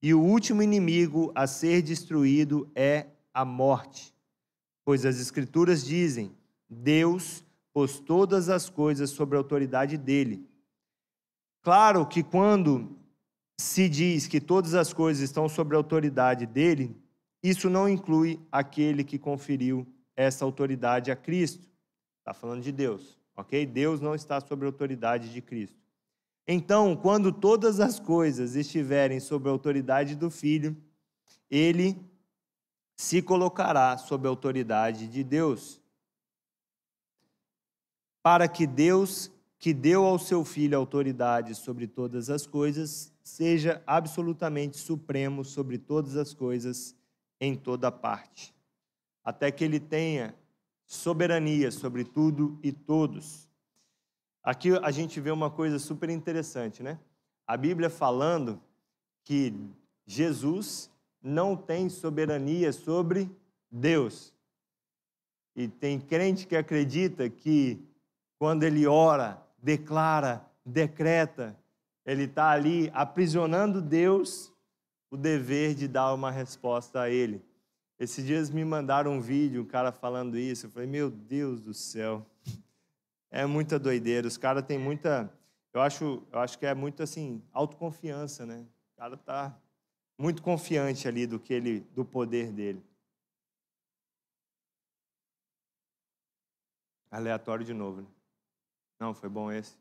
[0.00, 4.14] E o último inimigo a ser destruído é a morte.
[4.84, 6.30] Pois as Escrituras dizem:
[6.70, 7.44] Deus
[7.74, 10.48] pôs todas as coisas sob a autoridade dele.
[11.60, 12.96] Claro que quando
[13.60, 16.96] se diz que todas as coisas estão sob a autoridade dele,
[17.42, 21.68] isso não inclui aquele que conferiu essa autoridade a Cristo.
[22.20, 23.66] Está falando de Deus, ok?
[23.66, 25.76] Deus não está sob a autoridade de Cristo.
[26.48, 30.76] Então, quando todas as coisas estiverem sob a autoridade do Filho,
[31.50, 32.00] ele
[32.96, 35.80] se colocará sob a autoridade de Deus.
[38.22, 44.78] Para que Deus, que deu ao seu Filho autoridade sobre todas as coisas, seja absolutamente
[44.78, 46.94] supremo sobre todas as coisas
[47.40, 48.54] em toda parte,
[49.22, 50.34] até que ele tenha
[50.86, 53.48] soberania sobre tudo e todos.
[54.42, 56.98] Aqui a gente vê uma coisa super interessante, né?
[57.46, 58.60] A Bíblia falando
[59.24, 59.52] que
[60.06, 60.88] Jesus
[61.20, 63.28] não tem soberania sobre
[63.70, 64.32] Deus.
[65.54, 67.82] E tem crente que acredita que
[68.38, 71.58] quando ele ora, declara, decreta,
[72.04, 74.52] ele está ali aprisionando Deus
[75.10, 77.42] o dever de dar uma resposta a ele.
[77.98, 80.66] Esses dias me mandaram um vídeo, um cara falando isso.
[80.66, 82.26] Eu falei, meu Deus do céu.
[83.30, 84.26] É muita doideira.
[84.28, 85.32] Os caras têm muita.
[85.72, 88.66] Eu acho, eu acho que é muito assim, autoconfiança, né?
[88.94, 89.58] O cara tá
[90.18, 92.82] muito confiante ali do que ele, do poder dele.
[97.10, 98.08] Aleatório de novo, né?
[98.98, 99.76] Não, foi bom esse?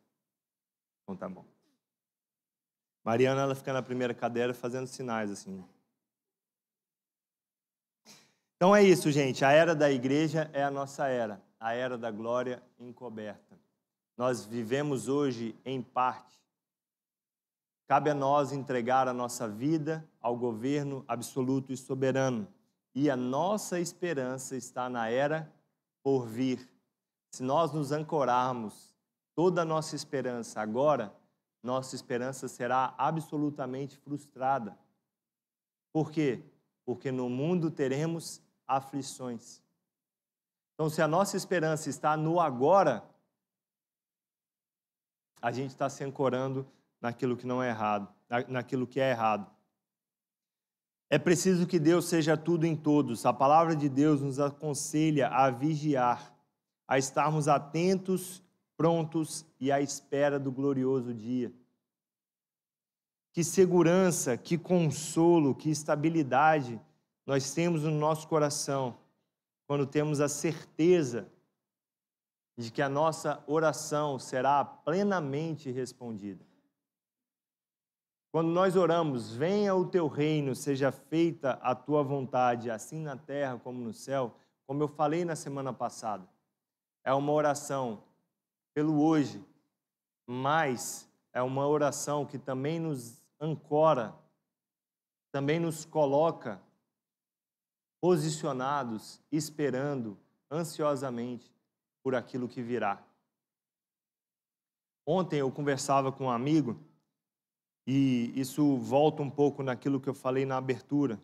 [1.04, 1.46] Então tá bom.
[3.04, 5.64] Mariana, ela fica na primeira cadeira fazendo sinais assim.
[8.56, 9.44] Então é isso, gente.
[9.44, 13.60] A era da igreja é a nossa era, a era da glória encoberta.
[14.18, 16.40] Nós vivemos hoje em parte.
[17.88, 22.48] Cabe a nós entregar a nossa vida ao governo absoluto e soberano.
[22.96, 25.52] E a nossa esperança está na era
[26.02, 26.70] por vir.
[27.32, 28.96] Se nós nos ancorarmos
[29.36, 31.14] toda a nossa esperança agora,
[31.62, 34.78] nossa esperança será absolutamente frustrada.
[35.92, 36.42] Por quê?
[36.86, 39.62] Porque no mundo teremos aflições.
[40.74, 43.04] Então, se a nossa esperança está no agora,
[45.42, 46.68] a gente está se ancorando
[47.00, 48.14] naquilo que não é errado,
[48.48, 49.50] naquilo que é errado.
[51.10, 53.26] É preciso que Deus seja tudo em todos.
[53.26, 56.34] A palavra de Deus nos aconselha a vigiar,
[56.88, 58.44] a estarmos atentos
[58.76, 61.54] prontos e à espera do glorioso dia.
[63.32, 66.82] Que segurança, que consolo, que estabilidade
[67.26, 68.98] nós temos no nosso coração
[69.66, 71.28] quando temos a certeza
[72.58, 76.46] de que a nossa oração será plenamente respondida.
[78.32, 83.60] Quando nós oramos, venha o teu reino, seja feita a tua vontade, assim na terra
[83.60, 84.36] como no céu,
[84.68, 86.28] como eu falei na semana passada,
[87.04, 88.04] é uma oração
[88.74, 89.44] pelo hoje,
[90.28, 94.14] mas é uma oração que também nos ancora,
[95.32, 96.62] também nos coloca
[98.06, 100.16] posicionados, esperando
[100.52, 101.52] ansiosamente
[102.04, 103.04] por aquilo que virá.
[105.04, 106.80] Ontem eu conversava com um amigo
[107.88, 111.20] e isso volta um pouco naquilo que eu falei na abertura.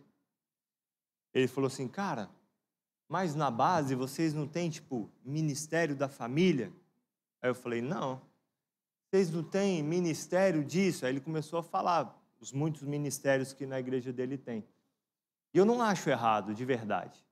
[1.32, 2.32] Ele falou assim, cara,
[3.08, 6.74] mas na base vocês não têm, tipo, ministério da família?
[7.44, 8.20] Aí eu falei, não.
[9.06, 11.06] Vocês não têm ministério disso?
[11.06, 14.66] Aí ele começou a falar os muitos ministérios que na igreja dele tem.
[15.54, 17.24] E eu não acho errado, de verdade.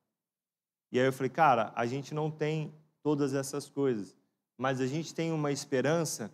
[0.91, 4.15] E aí eu falei, cara, a gente não tem todas essas coisas,
[4.57, 6.31] mas a gente tem uma esperança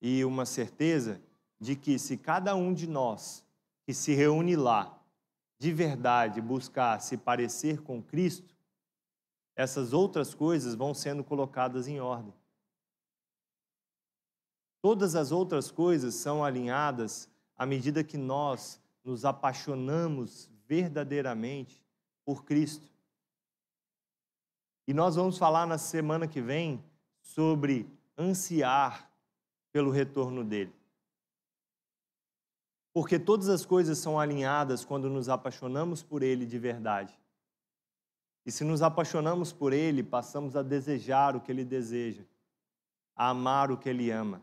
[0.00, 1.20] e uma certeza
[1.60, 3.44] de que se cada um de nós
[3.84, 4.98] que se reúne lá,
[5.58, 8.56] de verdade, buscar se parecer com Cristo,
[9.54, 12.32] essas outras coisas vão sendo colocadas em ordem.
[14.80, 21.84] Todas as outras coisas são alinhadas à medida que nós nos apaixonamos verdadeiramente
[22.24, 22.88] por Cristo.
[24.86, 26.80] E nós vamos falar na semana que vem
[27.20, 29.10] sobre ansiar
[29.72, 30.72] pelo retorno dele.
[32.92, 37.18] Porque todas as coisas são alinhadas quando nos apaixonamos por ele de verdade.
[38.46, 42.22] E se nos apaixonamos por ele, passamos a desejar o que ele deseja,
[43.16, 44.40] a amar o que ele ama,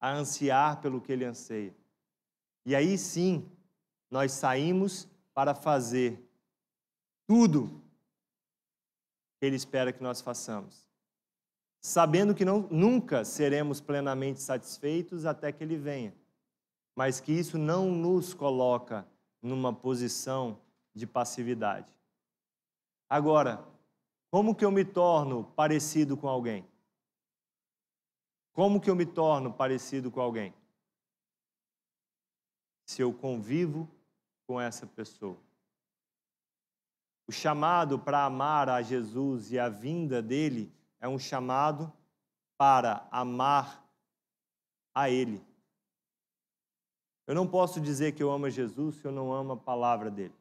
[0.00, 1.74] a ansiar pelo que ele anseia.
[2.66, 3.48] E aí sim,
[4.10, 6.24] nós saímos para fazer
[7.26, 7.82] tudo
[9.38, 10.88] que ele espera que nós façamos,
[11.80, 16.14] sabendo que não, nunca seremos plenamente satisfeitos até que ele venha,
[16.94, 19.06] mas que isso não nos coloca
[19.42, 20.58] numa posição
[20.94, 21.92] de passividade.
[23.10, 23.66] Agora,
[24.30, 26.66] como que eu me torno parecido com alguém?
[28.52, 30.54] Como que eu me torno parecido com alguém?
[32.86, 33.88] Se eu convivo
[34.46, 35.38] com essa pessoa.
[37.26, 41.92] O chamado para amar a Jesus e a vinda dele é um chamado
[42.56, 43.84] para amar
[44.94, 45.42] a Ele.
[47.26, 50.34] Eu não posso dizer que eu amo Jesus se eu não amo a palavra dele.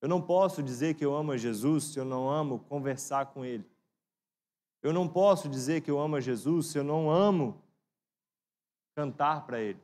[0.00, 3.68] Eu não posso dizer que eu amo Jesus se eu não amo conversar com Ele.
[4.82, 7.62] Eu não posso dizer que eu amo Jesus se eu não amo
[8.96, 9.80] cantar para Ele.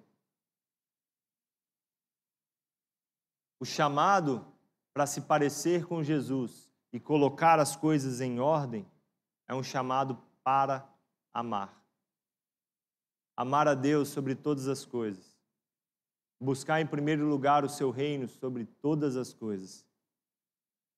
[3.59, 4.47] O chamado
[4.93, 8.87] para se parecer com Jesus e colocar as coisas em ordem
[9.49, 10.89] é um chamado para
[11.33, 11.83] amar.
[13.37, 15.37] Amar a Deus sobre todas as coisas.
[16.41, 19.87] Buscar em primeiro lugar o seu reino sobre todas as coisas.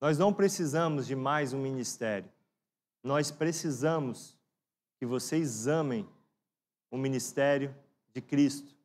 [0.00, 2.30] Nós não precisamos de mais um ministério.
[3.02, 4.36] Nós precisamos
[4.98, 6.08] que vocês amem
[6.90, 7.74] o ministério
[8.14, 8.77] de Cristo.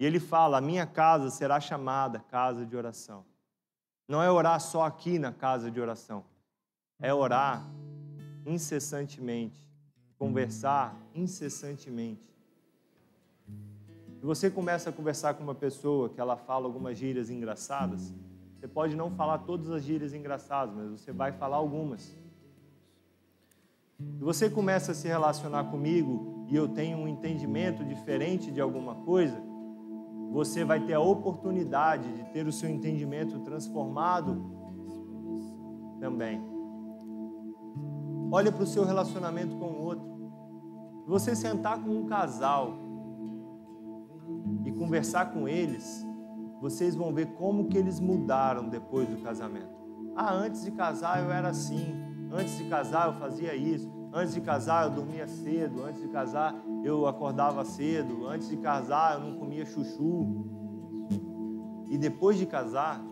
[0.00, 3.22] E ele fala: A minha casa será chamada casa de oração.
[4.08, 6.24] Não é orar só aqui na casa de oração,
[6.98, 7.64] é orar
[8.44, 9.64] incessantemente,
[10.18, 12.28] conversar incessantemente.
[14.18, 18.12] Se você começa a conversar com uma pessoa que ela fala algumas gírias engraçadas,
[18.58, 22.02] você pode não falar todas as gírias engraçadas, mas você vai falar algumas.
[22.02, 22.18] Se
[24.18, 29.49] você começa a se relacionar comigo e eu tenho um entendimento diferente de alguma coisa,
[30.30, 34.50] você vai ter a oportunidade de ter o seu entendimento transformado
[35.98, 36.40] também.
[38.32, 40.08] Olha para o seu relacionamento com o outro.
[41.06, 42.74] Você sentar com um casal
[44.64, 46.06] e conversar com eles,
[46.60, 49.74] vocês vão ver como que eles mudaram depois do casamento.
[50.14, 51.92] Ah, antes de casar eu era assim,
[52.30, 56.54] antes de casar eu fazia isso, antes de casar eu dormia cedo, antes de casar
[56.82, 60.46] eu acordava cedo, antes de casar eu não comia chuchu.
[61.88, 63.02] E depois de casar,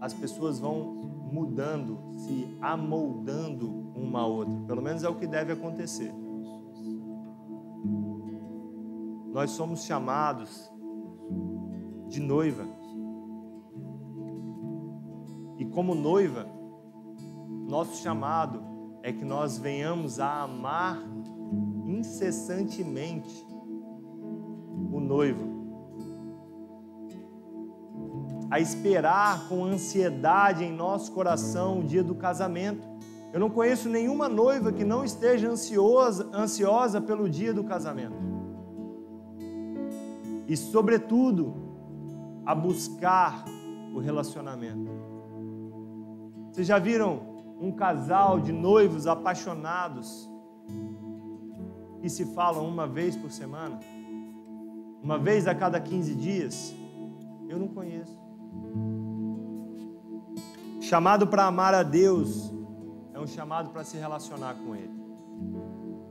[0.00, 0.94] as pessoas vão
[1.32, 4.54] mudando, se amoldando uma a outra.
[4.66, 6.12] Pelo menos é o que deve acontecer.
[9.32, 10.70] Nós somos chamados
[12.08, 12.64] de noiva.
[15.58, 16.46] E como noiva,
[17.68, 18.62] nosso chamado
[19.02, 21.02] é que nós venhamos a amar
[21.86, 23.46] incessantemente
[24.92, 25.54] o noivo.
[28.50, 32.86] A esperar com ansiedade em nosso coração o dia do casamento.
[33.32, 38.16] Eu não conheço nenhuma noiva que não esteja ansiosa, ansiosa pelo dia do casamento.
[40.46, 41.54] E, sobretudo,
[42.46, 43.44] a buscar
[43.94, 44.90] o relacionamento.
[46.52, 50.30] Vocês já viram um casal de noivos apaixonados
[52.04, 53.80] que se falam uma vez por semana?
[55.02, 56.74] Uma vez a cada 15 dias?
[57.48, 58.14] Eu não conheço.
[60.82, 62.52] Chamado para amar a Deus
[63.14, 64.92] é um chamado para se relacionar com Ele.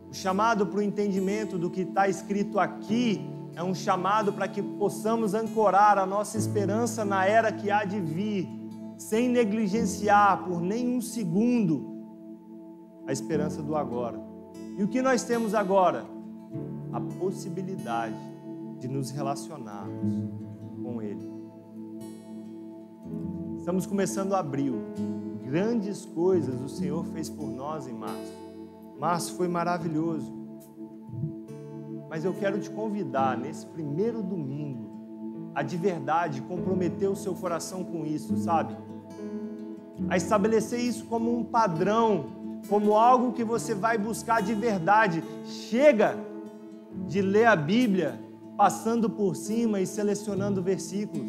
[0.09, 4.63] O chamado para o entendimento do que está escrito aqui é um chamado para que
[4.63, 8.49] possamos ancorar a nossa esperança na era que há de vir,
[8.97, 12.03] sem negligenciar por nenhum segundo
[13.05, 14.32] a esperança do agora.
[14.77, 16.05] E o que nós temos agora?
[16.91, 18.15] A possibilidade
[18.79, 20.13] de nos relacionarmos
[20.81, 21.31] com Ele.
[23.57, 24.75] Estamos começando abril.
[25.43, 28.33] Grandes coisas o Senhor fez por nós em março.
[28.99, 30.33] Março foi maravilhoso.
[32.09, 37.83] Mas eu quero te convidar nesse primeiro domingo a de verdade comprometer o seu coração
[37.83, 38.75] com isso, sabe?
[40.09, 45.23] A estabelecer isso como um padrão, como algo que você vai buscar de verdade.
[45.45, 46.17] Chega
[47.07, 48.19] de ler a Bíblia
[48.57, 51.27] passando por cima e selecionando versículos.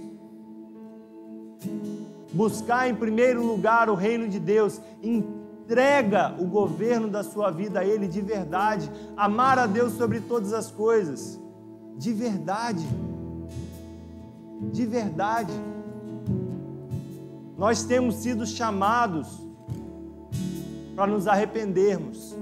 [2.33, 7.85] Buscar em primeiro lugar o reino de Deus, entrega o governo da sua vida a
[7.85, 11.41] Ele de verdade, amar a Deus sobre todas as coisas,
[11.97, 12.87] de verdade,
[14.73, 15.53] de verdade.
[17.57, 19.44] Nós temos sido chamados
[20.95, 22.35] para nos arrependermos.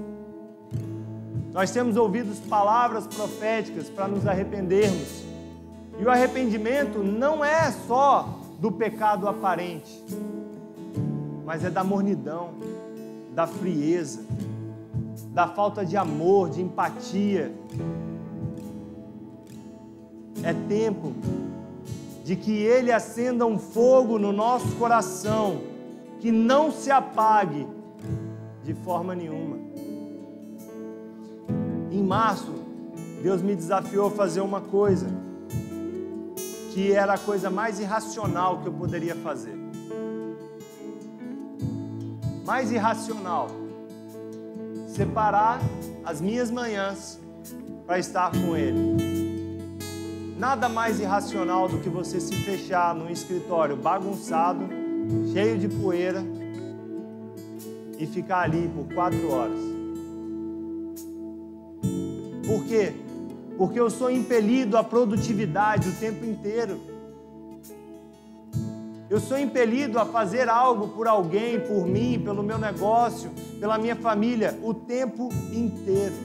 [1.51, 5.23] Nós temos ouvido palavras proféticas para nos arrependermos.
[5.99, 10.03] E o arrependimento não é só do pecado aparente,
[11.45, 12.51] mas é da mornidão,
[13.35, 14.21] da frieza,
[15.31, 17.53] da falta de amor, de empatia.
[20.41, 21.13] É tempo
[22.23, 25.61] de que Ele acenda um fogo no nosso coração
[26.19, 27.67] que não se apague
[28.63, 29.57] de forma nenhuma.
[31.91, 32.53] Em março,
[33.21, 35.07] Deus me desafiou a fazer uma coisa
[36.71, 39.55] que era a coisa mais irracional que eu poderia fazer.
[42.45, 43.47] Mais irracional.
[44.87, 45.59] Separar
[46.03, 47.19] as minhas manhãs
[47.85, 48.95] para estar com Ele.
[50.37, 54.67] Nada mais irracional do que você se fechar num escritório bagunçado,
[55.31, 56.23] cheio de poeira,
[57.99, 59.59] e ficar ali por quatro horas.
[62.45, 62.93] Por quê?
[63.57, 66.79] porque eu sou impelido à produtividade o tempo inteiro.
[69.09, 73.29] Eu sou impelido a fazer algo por alguém, por mim, pelo meu negócio,
[73.59, 76.15] pela minha família, o tempo inteiro.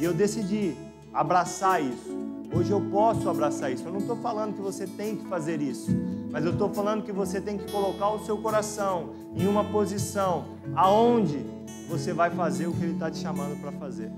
[0.00, 0.74] E eu decidi
[1.12, 2.18] abraçar isso.
[2.54, 3.84] Hoje eu posso abraçar isso.
[3.86, 5.90] Eu não estou falando que você tem que fazer isso,
[6.30, 10.44] mas eu estou falando que você tem que colocar o seu coração em uma posição
[10.74, 11.44] aonde
[11.88, 14.12] você vai fazer o que Ele está te chamando para fazer.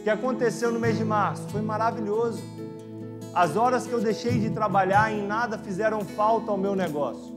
[0.00, 2.42] O que aconteceu no mês de março foi maravilhoso.
[3.32, 7.36] As horas que eu deixei de trabalhar em nada fizeram falta ao meu negócio.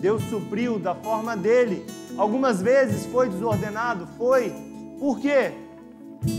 [0.00, 1.86] Deus supriu da forma dele.
[2.18, 4.52] Algumas vezes foi desordenado, foi.
[4.98, 5.52] Por quê?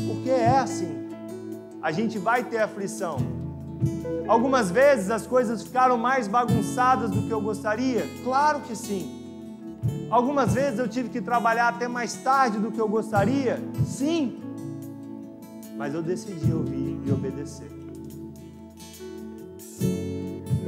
[0.07, 1.09] Porque é assim.
[1.81, 3.17] A gente vai ter aflição.
[4.27, 8.07] Algumas vezes as coisas ficaram mais bagunçadas do que eu gostaria?
[8.23, 9.23] Claro que sim.
[10.09, 14.41] Algumas vezes eu tive que trabalhar até mais tarde do que eu gostaria, sim,
[15.77, 17.69] mas eu decidi ouvir e obedecer.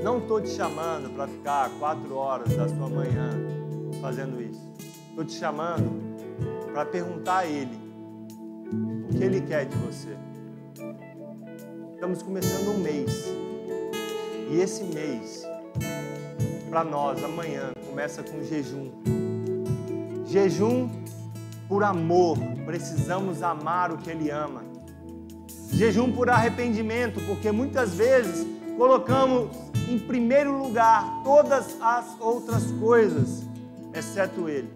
[0.04, 3.30] Não estou te chamando para ficar quatro horas da sua manhã
[4.02, 4.62] fazendo isso.
[5.10, 5.92] Estou te chamando
[6.72, 7.78] para perguntar a Ele
[9.10, 10.27] o que Ele quer de você.
[11.98, 13.26] Estamos começando um mês
[14.52, 15.44] e esse mês,
[16.70, 18.92] para nós, amanhã, começa com jejum.
[20.28, 20.92] Jejum
[21.68, 22.38] por amor,
[22.68, 24.64] precisamos amar o que Ele ama.
[25.72, 28.46] Jejum por arrependimento, porque muitas vezes
[28.78, 29.50] colocamos
[29.90, 33.44] em primeiro lugar todas as outras coisas,
[33.92, 34.70] exceto Ele.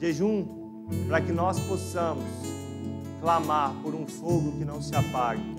[0.00, 0.46] Jejum
[1.08, 2.55] para que nós possamos
[3.20, 5.56] clamar por um fogo que não se apague.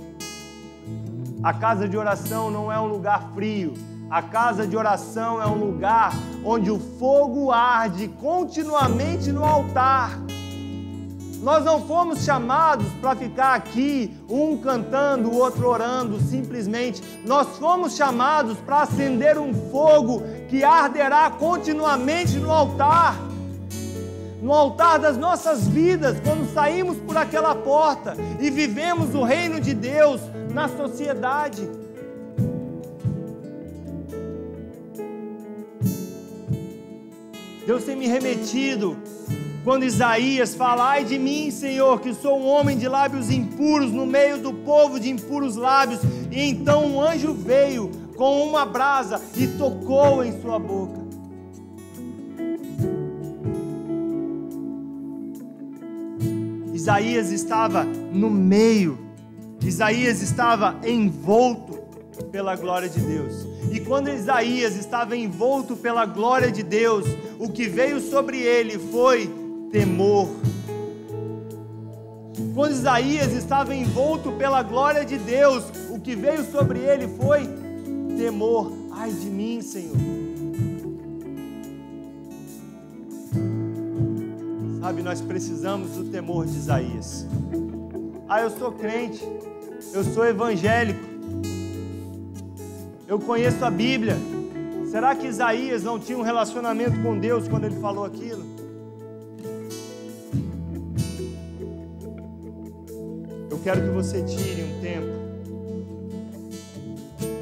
[1.43, 3.73] A casa de oração não é um lugar frio,
[4.09, 10.17] a casa de oração é um lugar onde o fogo arde continuamente no altar.
[11.41, 17.01] Nós não fomos chamados para ficar aqui, um cantando, o outro orando, simplesmente.
[17.25, 23.26] Nós fomos chamados para acender um fogo que arderá continuamente no altar.
[24.47, 29.73] No altar das nossas vidas, quando saímos por aquela porta e vivemos o reino de
[29.73, 30.21] Deus
[30.53, 31.69] na sociedade.
[37.65, 38.97] Deus tem me remetido
[39.65, 44.05] quando Isaías fala: Ai de mim, Senhor, que sou um homem de lábios impuros, no
[44.05, 45.99] meio do povo de impuros lábios.
[46.31, 51.06] E então um anjo veio com uma brasa e tocou em sua boca.
[56.87, 58.97] Isaías estava no meio,
[59.61, 61.83] Isaías estava envolto
[62.31, 63.45] pela glória de Deus.
[63.69, 67.05] E quando Isaías estava envolto pela glória de Deus,
[67.37, 69.29] o que veio sobre ele foi
[69.69, 70.29] temor.
[72.55, 77.49] Quando Isaías estava envolto pela glória de Deus, o que veio sobre ele foi
[78.17, 78.71] temor.
[78.91, 80.16] Ai de mim, Senhor.
[84.87, 87.27] Sabe, nós precisamos do temor de Isaías.
[88.25, 89.21] Ah, eu sou crente,
[89.91, 91.01] eu sou evangélico,
[93.05, 94.15] eu conheço a Bíblia.
[94.89, 98.45] Será que Isaías não tinha um relacionamento com Deus quando ele falou aquilo?
[103.51, 105.07] Eu quero que você tire um tempo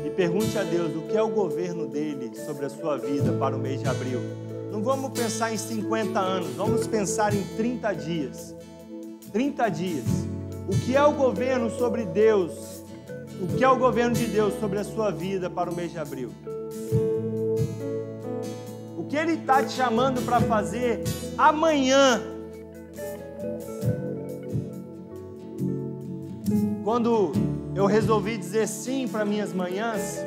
[0.04, 3.56] e pergunte a Deus o que é o governo dele sobre a sua vida para
[3.56, 4.45] o mês de abril.
[4.76, 8.54] Não vamos pensar em 50 anos, vamos pensar em 30 dias.
[9.32, 10.04] 30 dias.
[10.68, 12.84] O que é o governo sobre Deus?
[13.42, 15.98] O que é o governo de Deus sobre a sua vida para o mês de
[15.98, 16.30] abril?
[18.98, 21.02] O que Ele está te chamando para fazer
[21.38, 22.22] amanhã?
[26.84, 27.32] Quando
[27.74, 30.18] eu resolvi dizer sim para minhas manhãs,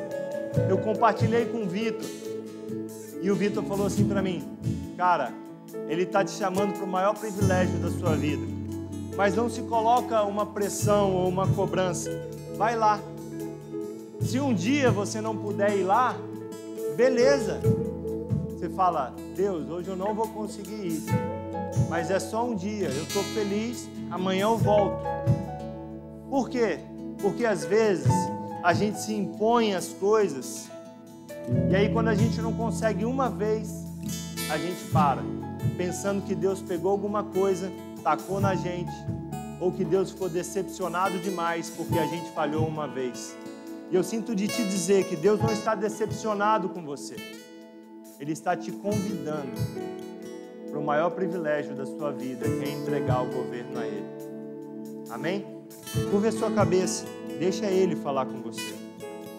[0.67, 2.28] eu compartilhei com o Vitor.
[3.21, 4.47] E o Vitor falou assim para mim:
[4.95, 5.33] Cara,
[5.87, 8.45] ele está te chamando para o maior privilégio da sua vida.
[9.15, 12.09] Mas não se coloca uma pressão ou uma cobrança.
[12.57, 12.99] Vai lá.
[14.21, 16.15] Se um dia você não puder ir lá,
[16.95, 17.59] beleza.
[18.49, 21.03] Você fala: Deus, hoje eu não vou conseguir ir.
[21.89, 22.87] Mas é só um dia.
[22.87, 23.89] Eu estou feliz.
[24.09, 25.03] Amanhã eu volto.
[26.29, 26.79] Por quê?
[27.21, 28.11] Porque às vezes
[28.63, 30.69] a gente se impõe as coisas
[31.69, 33.85] e aí, quando a gente não consegue uma vez,
[34.51, 35.23] a gente para,
[35.77, 37.71] pensando que Deus pegou alguma coisa,
[38.03, 38.91] tacou na gente,
[39.59, 43.35] ou que Deus ficou decepcionado demais porque a gente falhou uma vez.
[43.91, 47.15] E eu sinto de te dizer que Deus não está decepcionado com você,
[48.19, 49.51] Ele está te convidando
[50.69, 54.05] para o maior privilégio da sua vida, que é entregar o governo a Ele.
[55.09, 55.45] Amém?
[56.11, 57.05] Curva a sua cabeça,
[57.39, 58.78] deixa Ele falar com você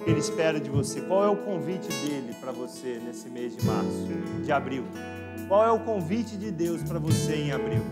[0.06, 1.00] Ele espera de você?
[1.02, 4.06] Qual é o convite dele para você nesse mês de março,
[4.42, 4.84] de abril?
[5.46, 7.82] Qual é o convite de Deus para você em abril?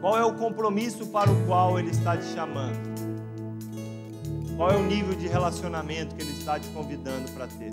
[0.00, 2.92] Qual é o compromisso para o qual Ele está te chamando?
[4.56, 7.72] Qual é o nível de relacionamento que Ele está te convidando para ter?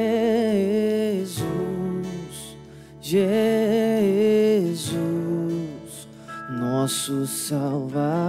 [7.11, 8.20] pela paz.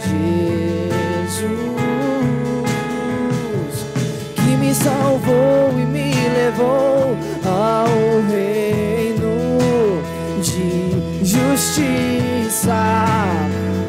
[0.05, 0.23] Jesus,
[4.35, 7.87] que me salvou e me levou ao
[8.31, 10.01] reino
[10.41, 12.81] de justiça,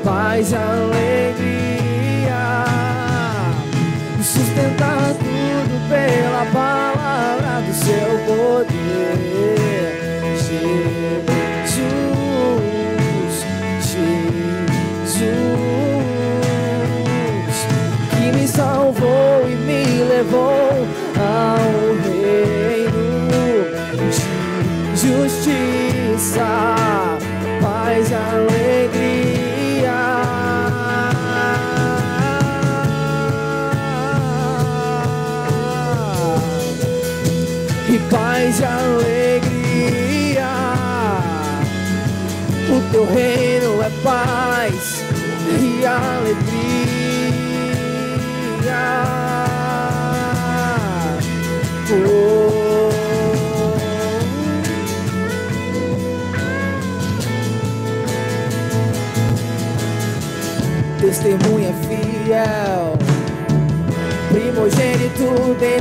[0.05, 2.35] paz e alegria,
[4.21, 9.64] sustentar tudo pela palavra do seu poder.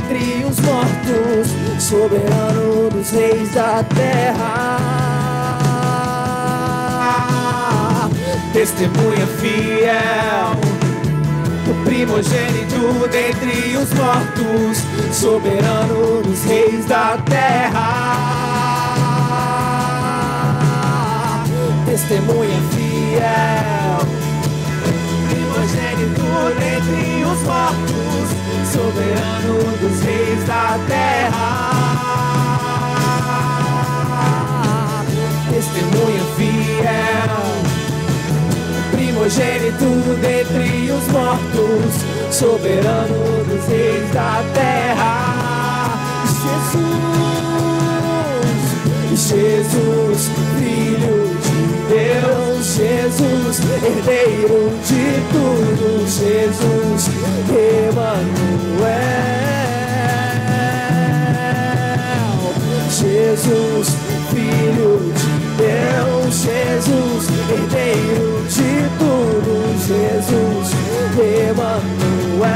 [0.04, 1.48] Dentre os mortos,
[1.82, 4.78] soberano dos reis da terra.
[8.52, 10.56] Testemunha fiel,
[11.68, 14.78] o primogênito dentre os mortos,
[15.12, 18.24] soberano dos reis da terra.
[21.86, 23.84] Testemunha fiel
[25.64, 26.22] primogênito
[26.58, 28.03] dentre os mortos,
[28.74, 31.48] soberano dos reis da terra.
[35.48, 37.38] Testemunha fiel,
[38.90, 39.88] primogênito
[40.20, 41.92] dentre os mortos,
[42.32, 45.14] soberano dos reis da terra.
[49.12, 50.20] Jesus, Jesus,
[50.58, 51.33] Filho
[51.94, 57.08] Deus, Jesus, herdeiro de tudo, Jesus,
[57.48, 58.24] Emmanuel,
[62.90, 63.86] Jesus,
[64.30, 69.54] Filho de Deus, Jesus, herdeiro de tudo,
[69.86, 70.66] Jesus,
[71.46, 72.54] Emmanuel,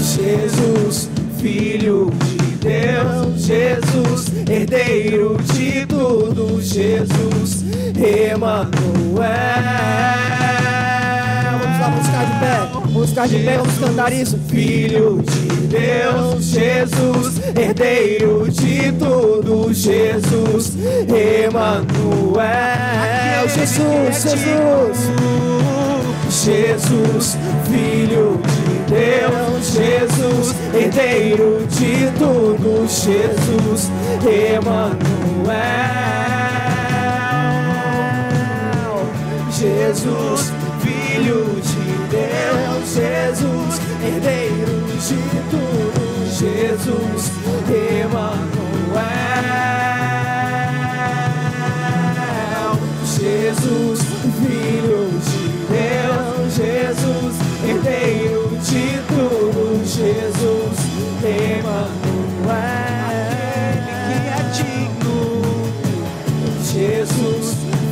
[0.00, 0.96] Jesus,
[1.38, 7.62] Filho de Deus, Jesus, herdeiro de tudo, Jesus,
[7.94, 8.72] Emmanuel.
[11.52, 14.36] Vamos lá, vamos ficar de pé, vamos ficar de pé, vamos cantar isso.
[14.48, 20.76] Filho de Deus, Jesus, herdeiro de tudo, Jesus,
[21.06, 22.46] Emmanuel.
[23.48, 25.36] Jesus, Jesus.
[26.28, 27.36] Jesus,
[27.70, 33.90] Filho de Deus, Jesus, herdeiro de tudo, Jesus,
[34.22, 35.56] Emmanuel.
[39.50, 45.20] Jesus, Filho de Deus, Jesus, herdeiro de
[45.50, 47.22] tudo, Jesus,
[47.68, 48.56] Emmanuel.
[53.18, 54.00] Jesus,
[54.40, 60.35] Filho de Deus, Jesus, herdeiro de tudo, Jesus,
[61.26, 62.56] Emmanuel.
[64.06, 65.24] Que é digno,
[66.62, 67.44] Jesus,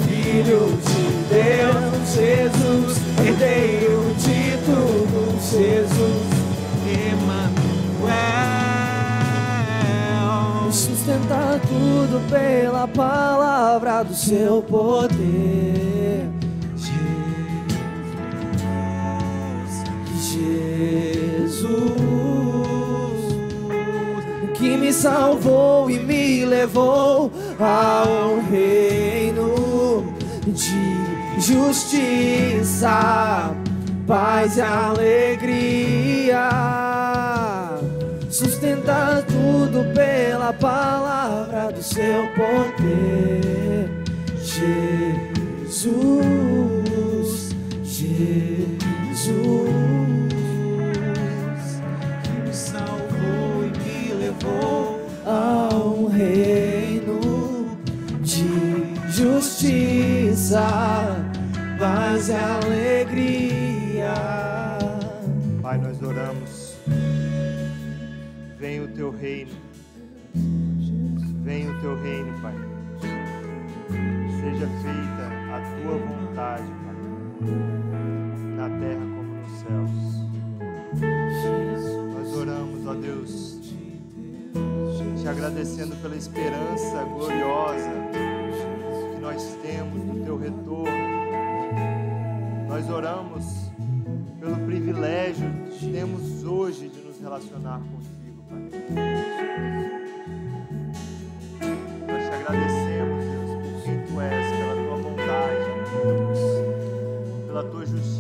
[0.07, 6.27] Filho de Deus, Jesus, herdeiro de tudo, Jesus,
[6.87, 7.55] Emmanuel.
[10.71, 16.29] Sustentar tudo pela palavra do seu poder.
[20.17, 21.94] Jesus,
[24.95, 30.05] salvou e me levou ao reino
[30.47, 32.93] de justiça,
[34.07, 36.49] paz e alegria.
[38.31, 43.91] Sustentar tudo pela palavra do seu poder,
[44.43, 45.91] Jesus,
[47.83, 49.84] Jesus,
[54.45, 57.67] levou ao reino
[58.21, 60.61] de justiça,
[61.79, 64.15] paz e alegria.
[65.63, 66.77] Pai, nós oramos.
[68.59, 69.53] Venha o teu reino.
[71.43, 72.55] Venha o teu reino, Pai.
[74.41, 75.25] Seja feita
[75.55, 76.97] a tua vontade, Pai,
[78.57, 80.25] na terra como nos céus.
[82.15, 83.54] Nós oramos, ó Deus,
[85.25, 87.91] te agradecendo pela esperança gloriosa
[89.15, 90.93] que nós temos do teu retorno.
[92.69, 93.43] Nós oramos
[94.39, 98.69] pelo privilégio que temos hoje de nos relacionar contigo, Pai.
[102.07, 105.71] Nós te agradecemos, Deus, por quem tu és, pela tua bondade,
[107.47, 108.14] pela tua justiça.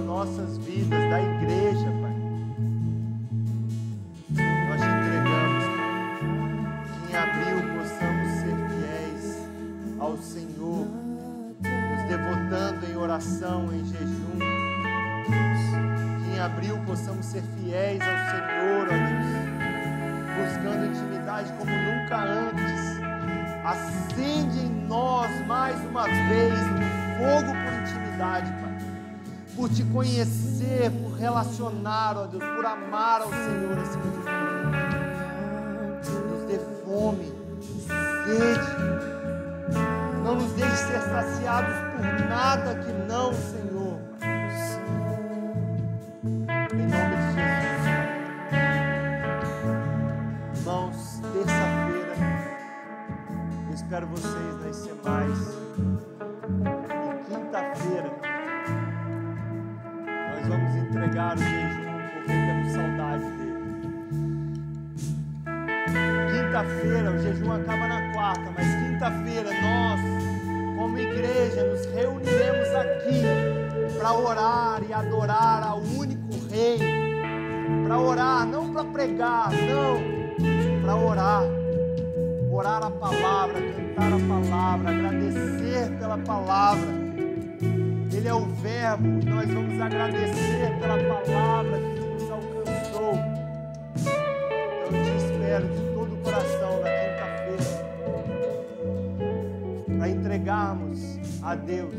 [0.00, 2.16] Das nossas vidas, da igreja, Pai.
[4.68, 5.88] Nós te entregamos, Pai.
[7.06, 9.48] Que em abril possamos ser fiéis
[9.98, 10.86] ao Senhor,
[11.60, 14.38] nos devotando em oração, em jejum.
[16.24, 19.28] Que em abril possamos ser fiéis ao Senhor, ó Deus,
[20.36, 23.00] buscando intimidade como nunca antes.
[23.64, 28.69] Acende em nós mais uma vez um fogo por intimidade, Pai
[29.60, 34.22] por te conhecer, por relacionar, ó Deus, por amar ao Senhor acima de
[36.02, 36.28] tudo.
[36.30, 37.30] Nos dê fome,
[38.24, 38.70] sede.
[40.24, 44.00] Não nos deixe ser saciados por nada que não, Senhor.
[46.72, 47.90] Em nome de Jesus.
[50.56, 52.16] Irmãos, terça-feira,
[53.68, 55.59] eu espero vocês nas semais.
[69.10, 70.00] Mas quinta-feira nós,
[70.76, 76.78] como igreja, nos reuniremos aqui para orar e adorar ao único Rei.
[77.84, 81.42] Para orar, não para pregar, não, para orar.
[82.52, 87.00] Orar a palavra, cantar a palavra, agradecer pela palavra.
[88.12, 93.14] Ele é o Verbo, nós vamos agradecer pela palavra que nos alcançou.
[94.84, 95.89] Eu te espero de
[100.50, 100.98] entregarmos
[101.42, 101.94] a Deus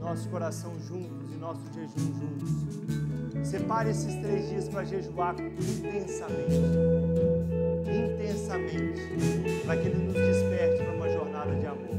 [0.00, 3.48] nosso coração juntos e nosso jejum juntos.
[3.48, 6.52] Separe esses três dias para jejuar intensamente.
[7.86, 9.64] Intensamente.
[9.64, 11.94] Para que Ele nos desperte para uma jornada de amor.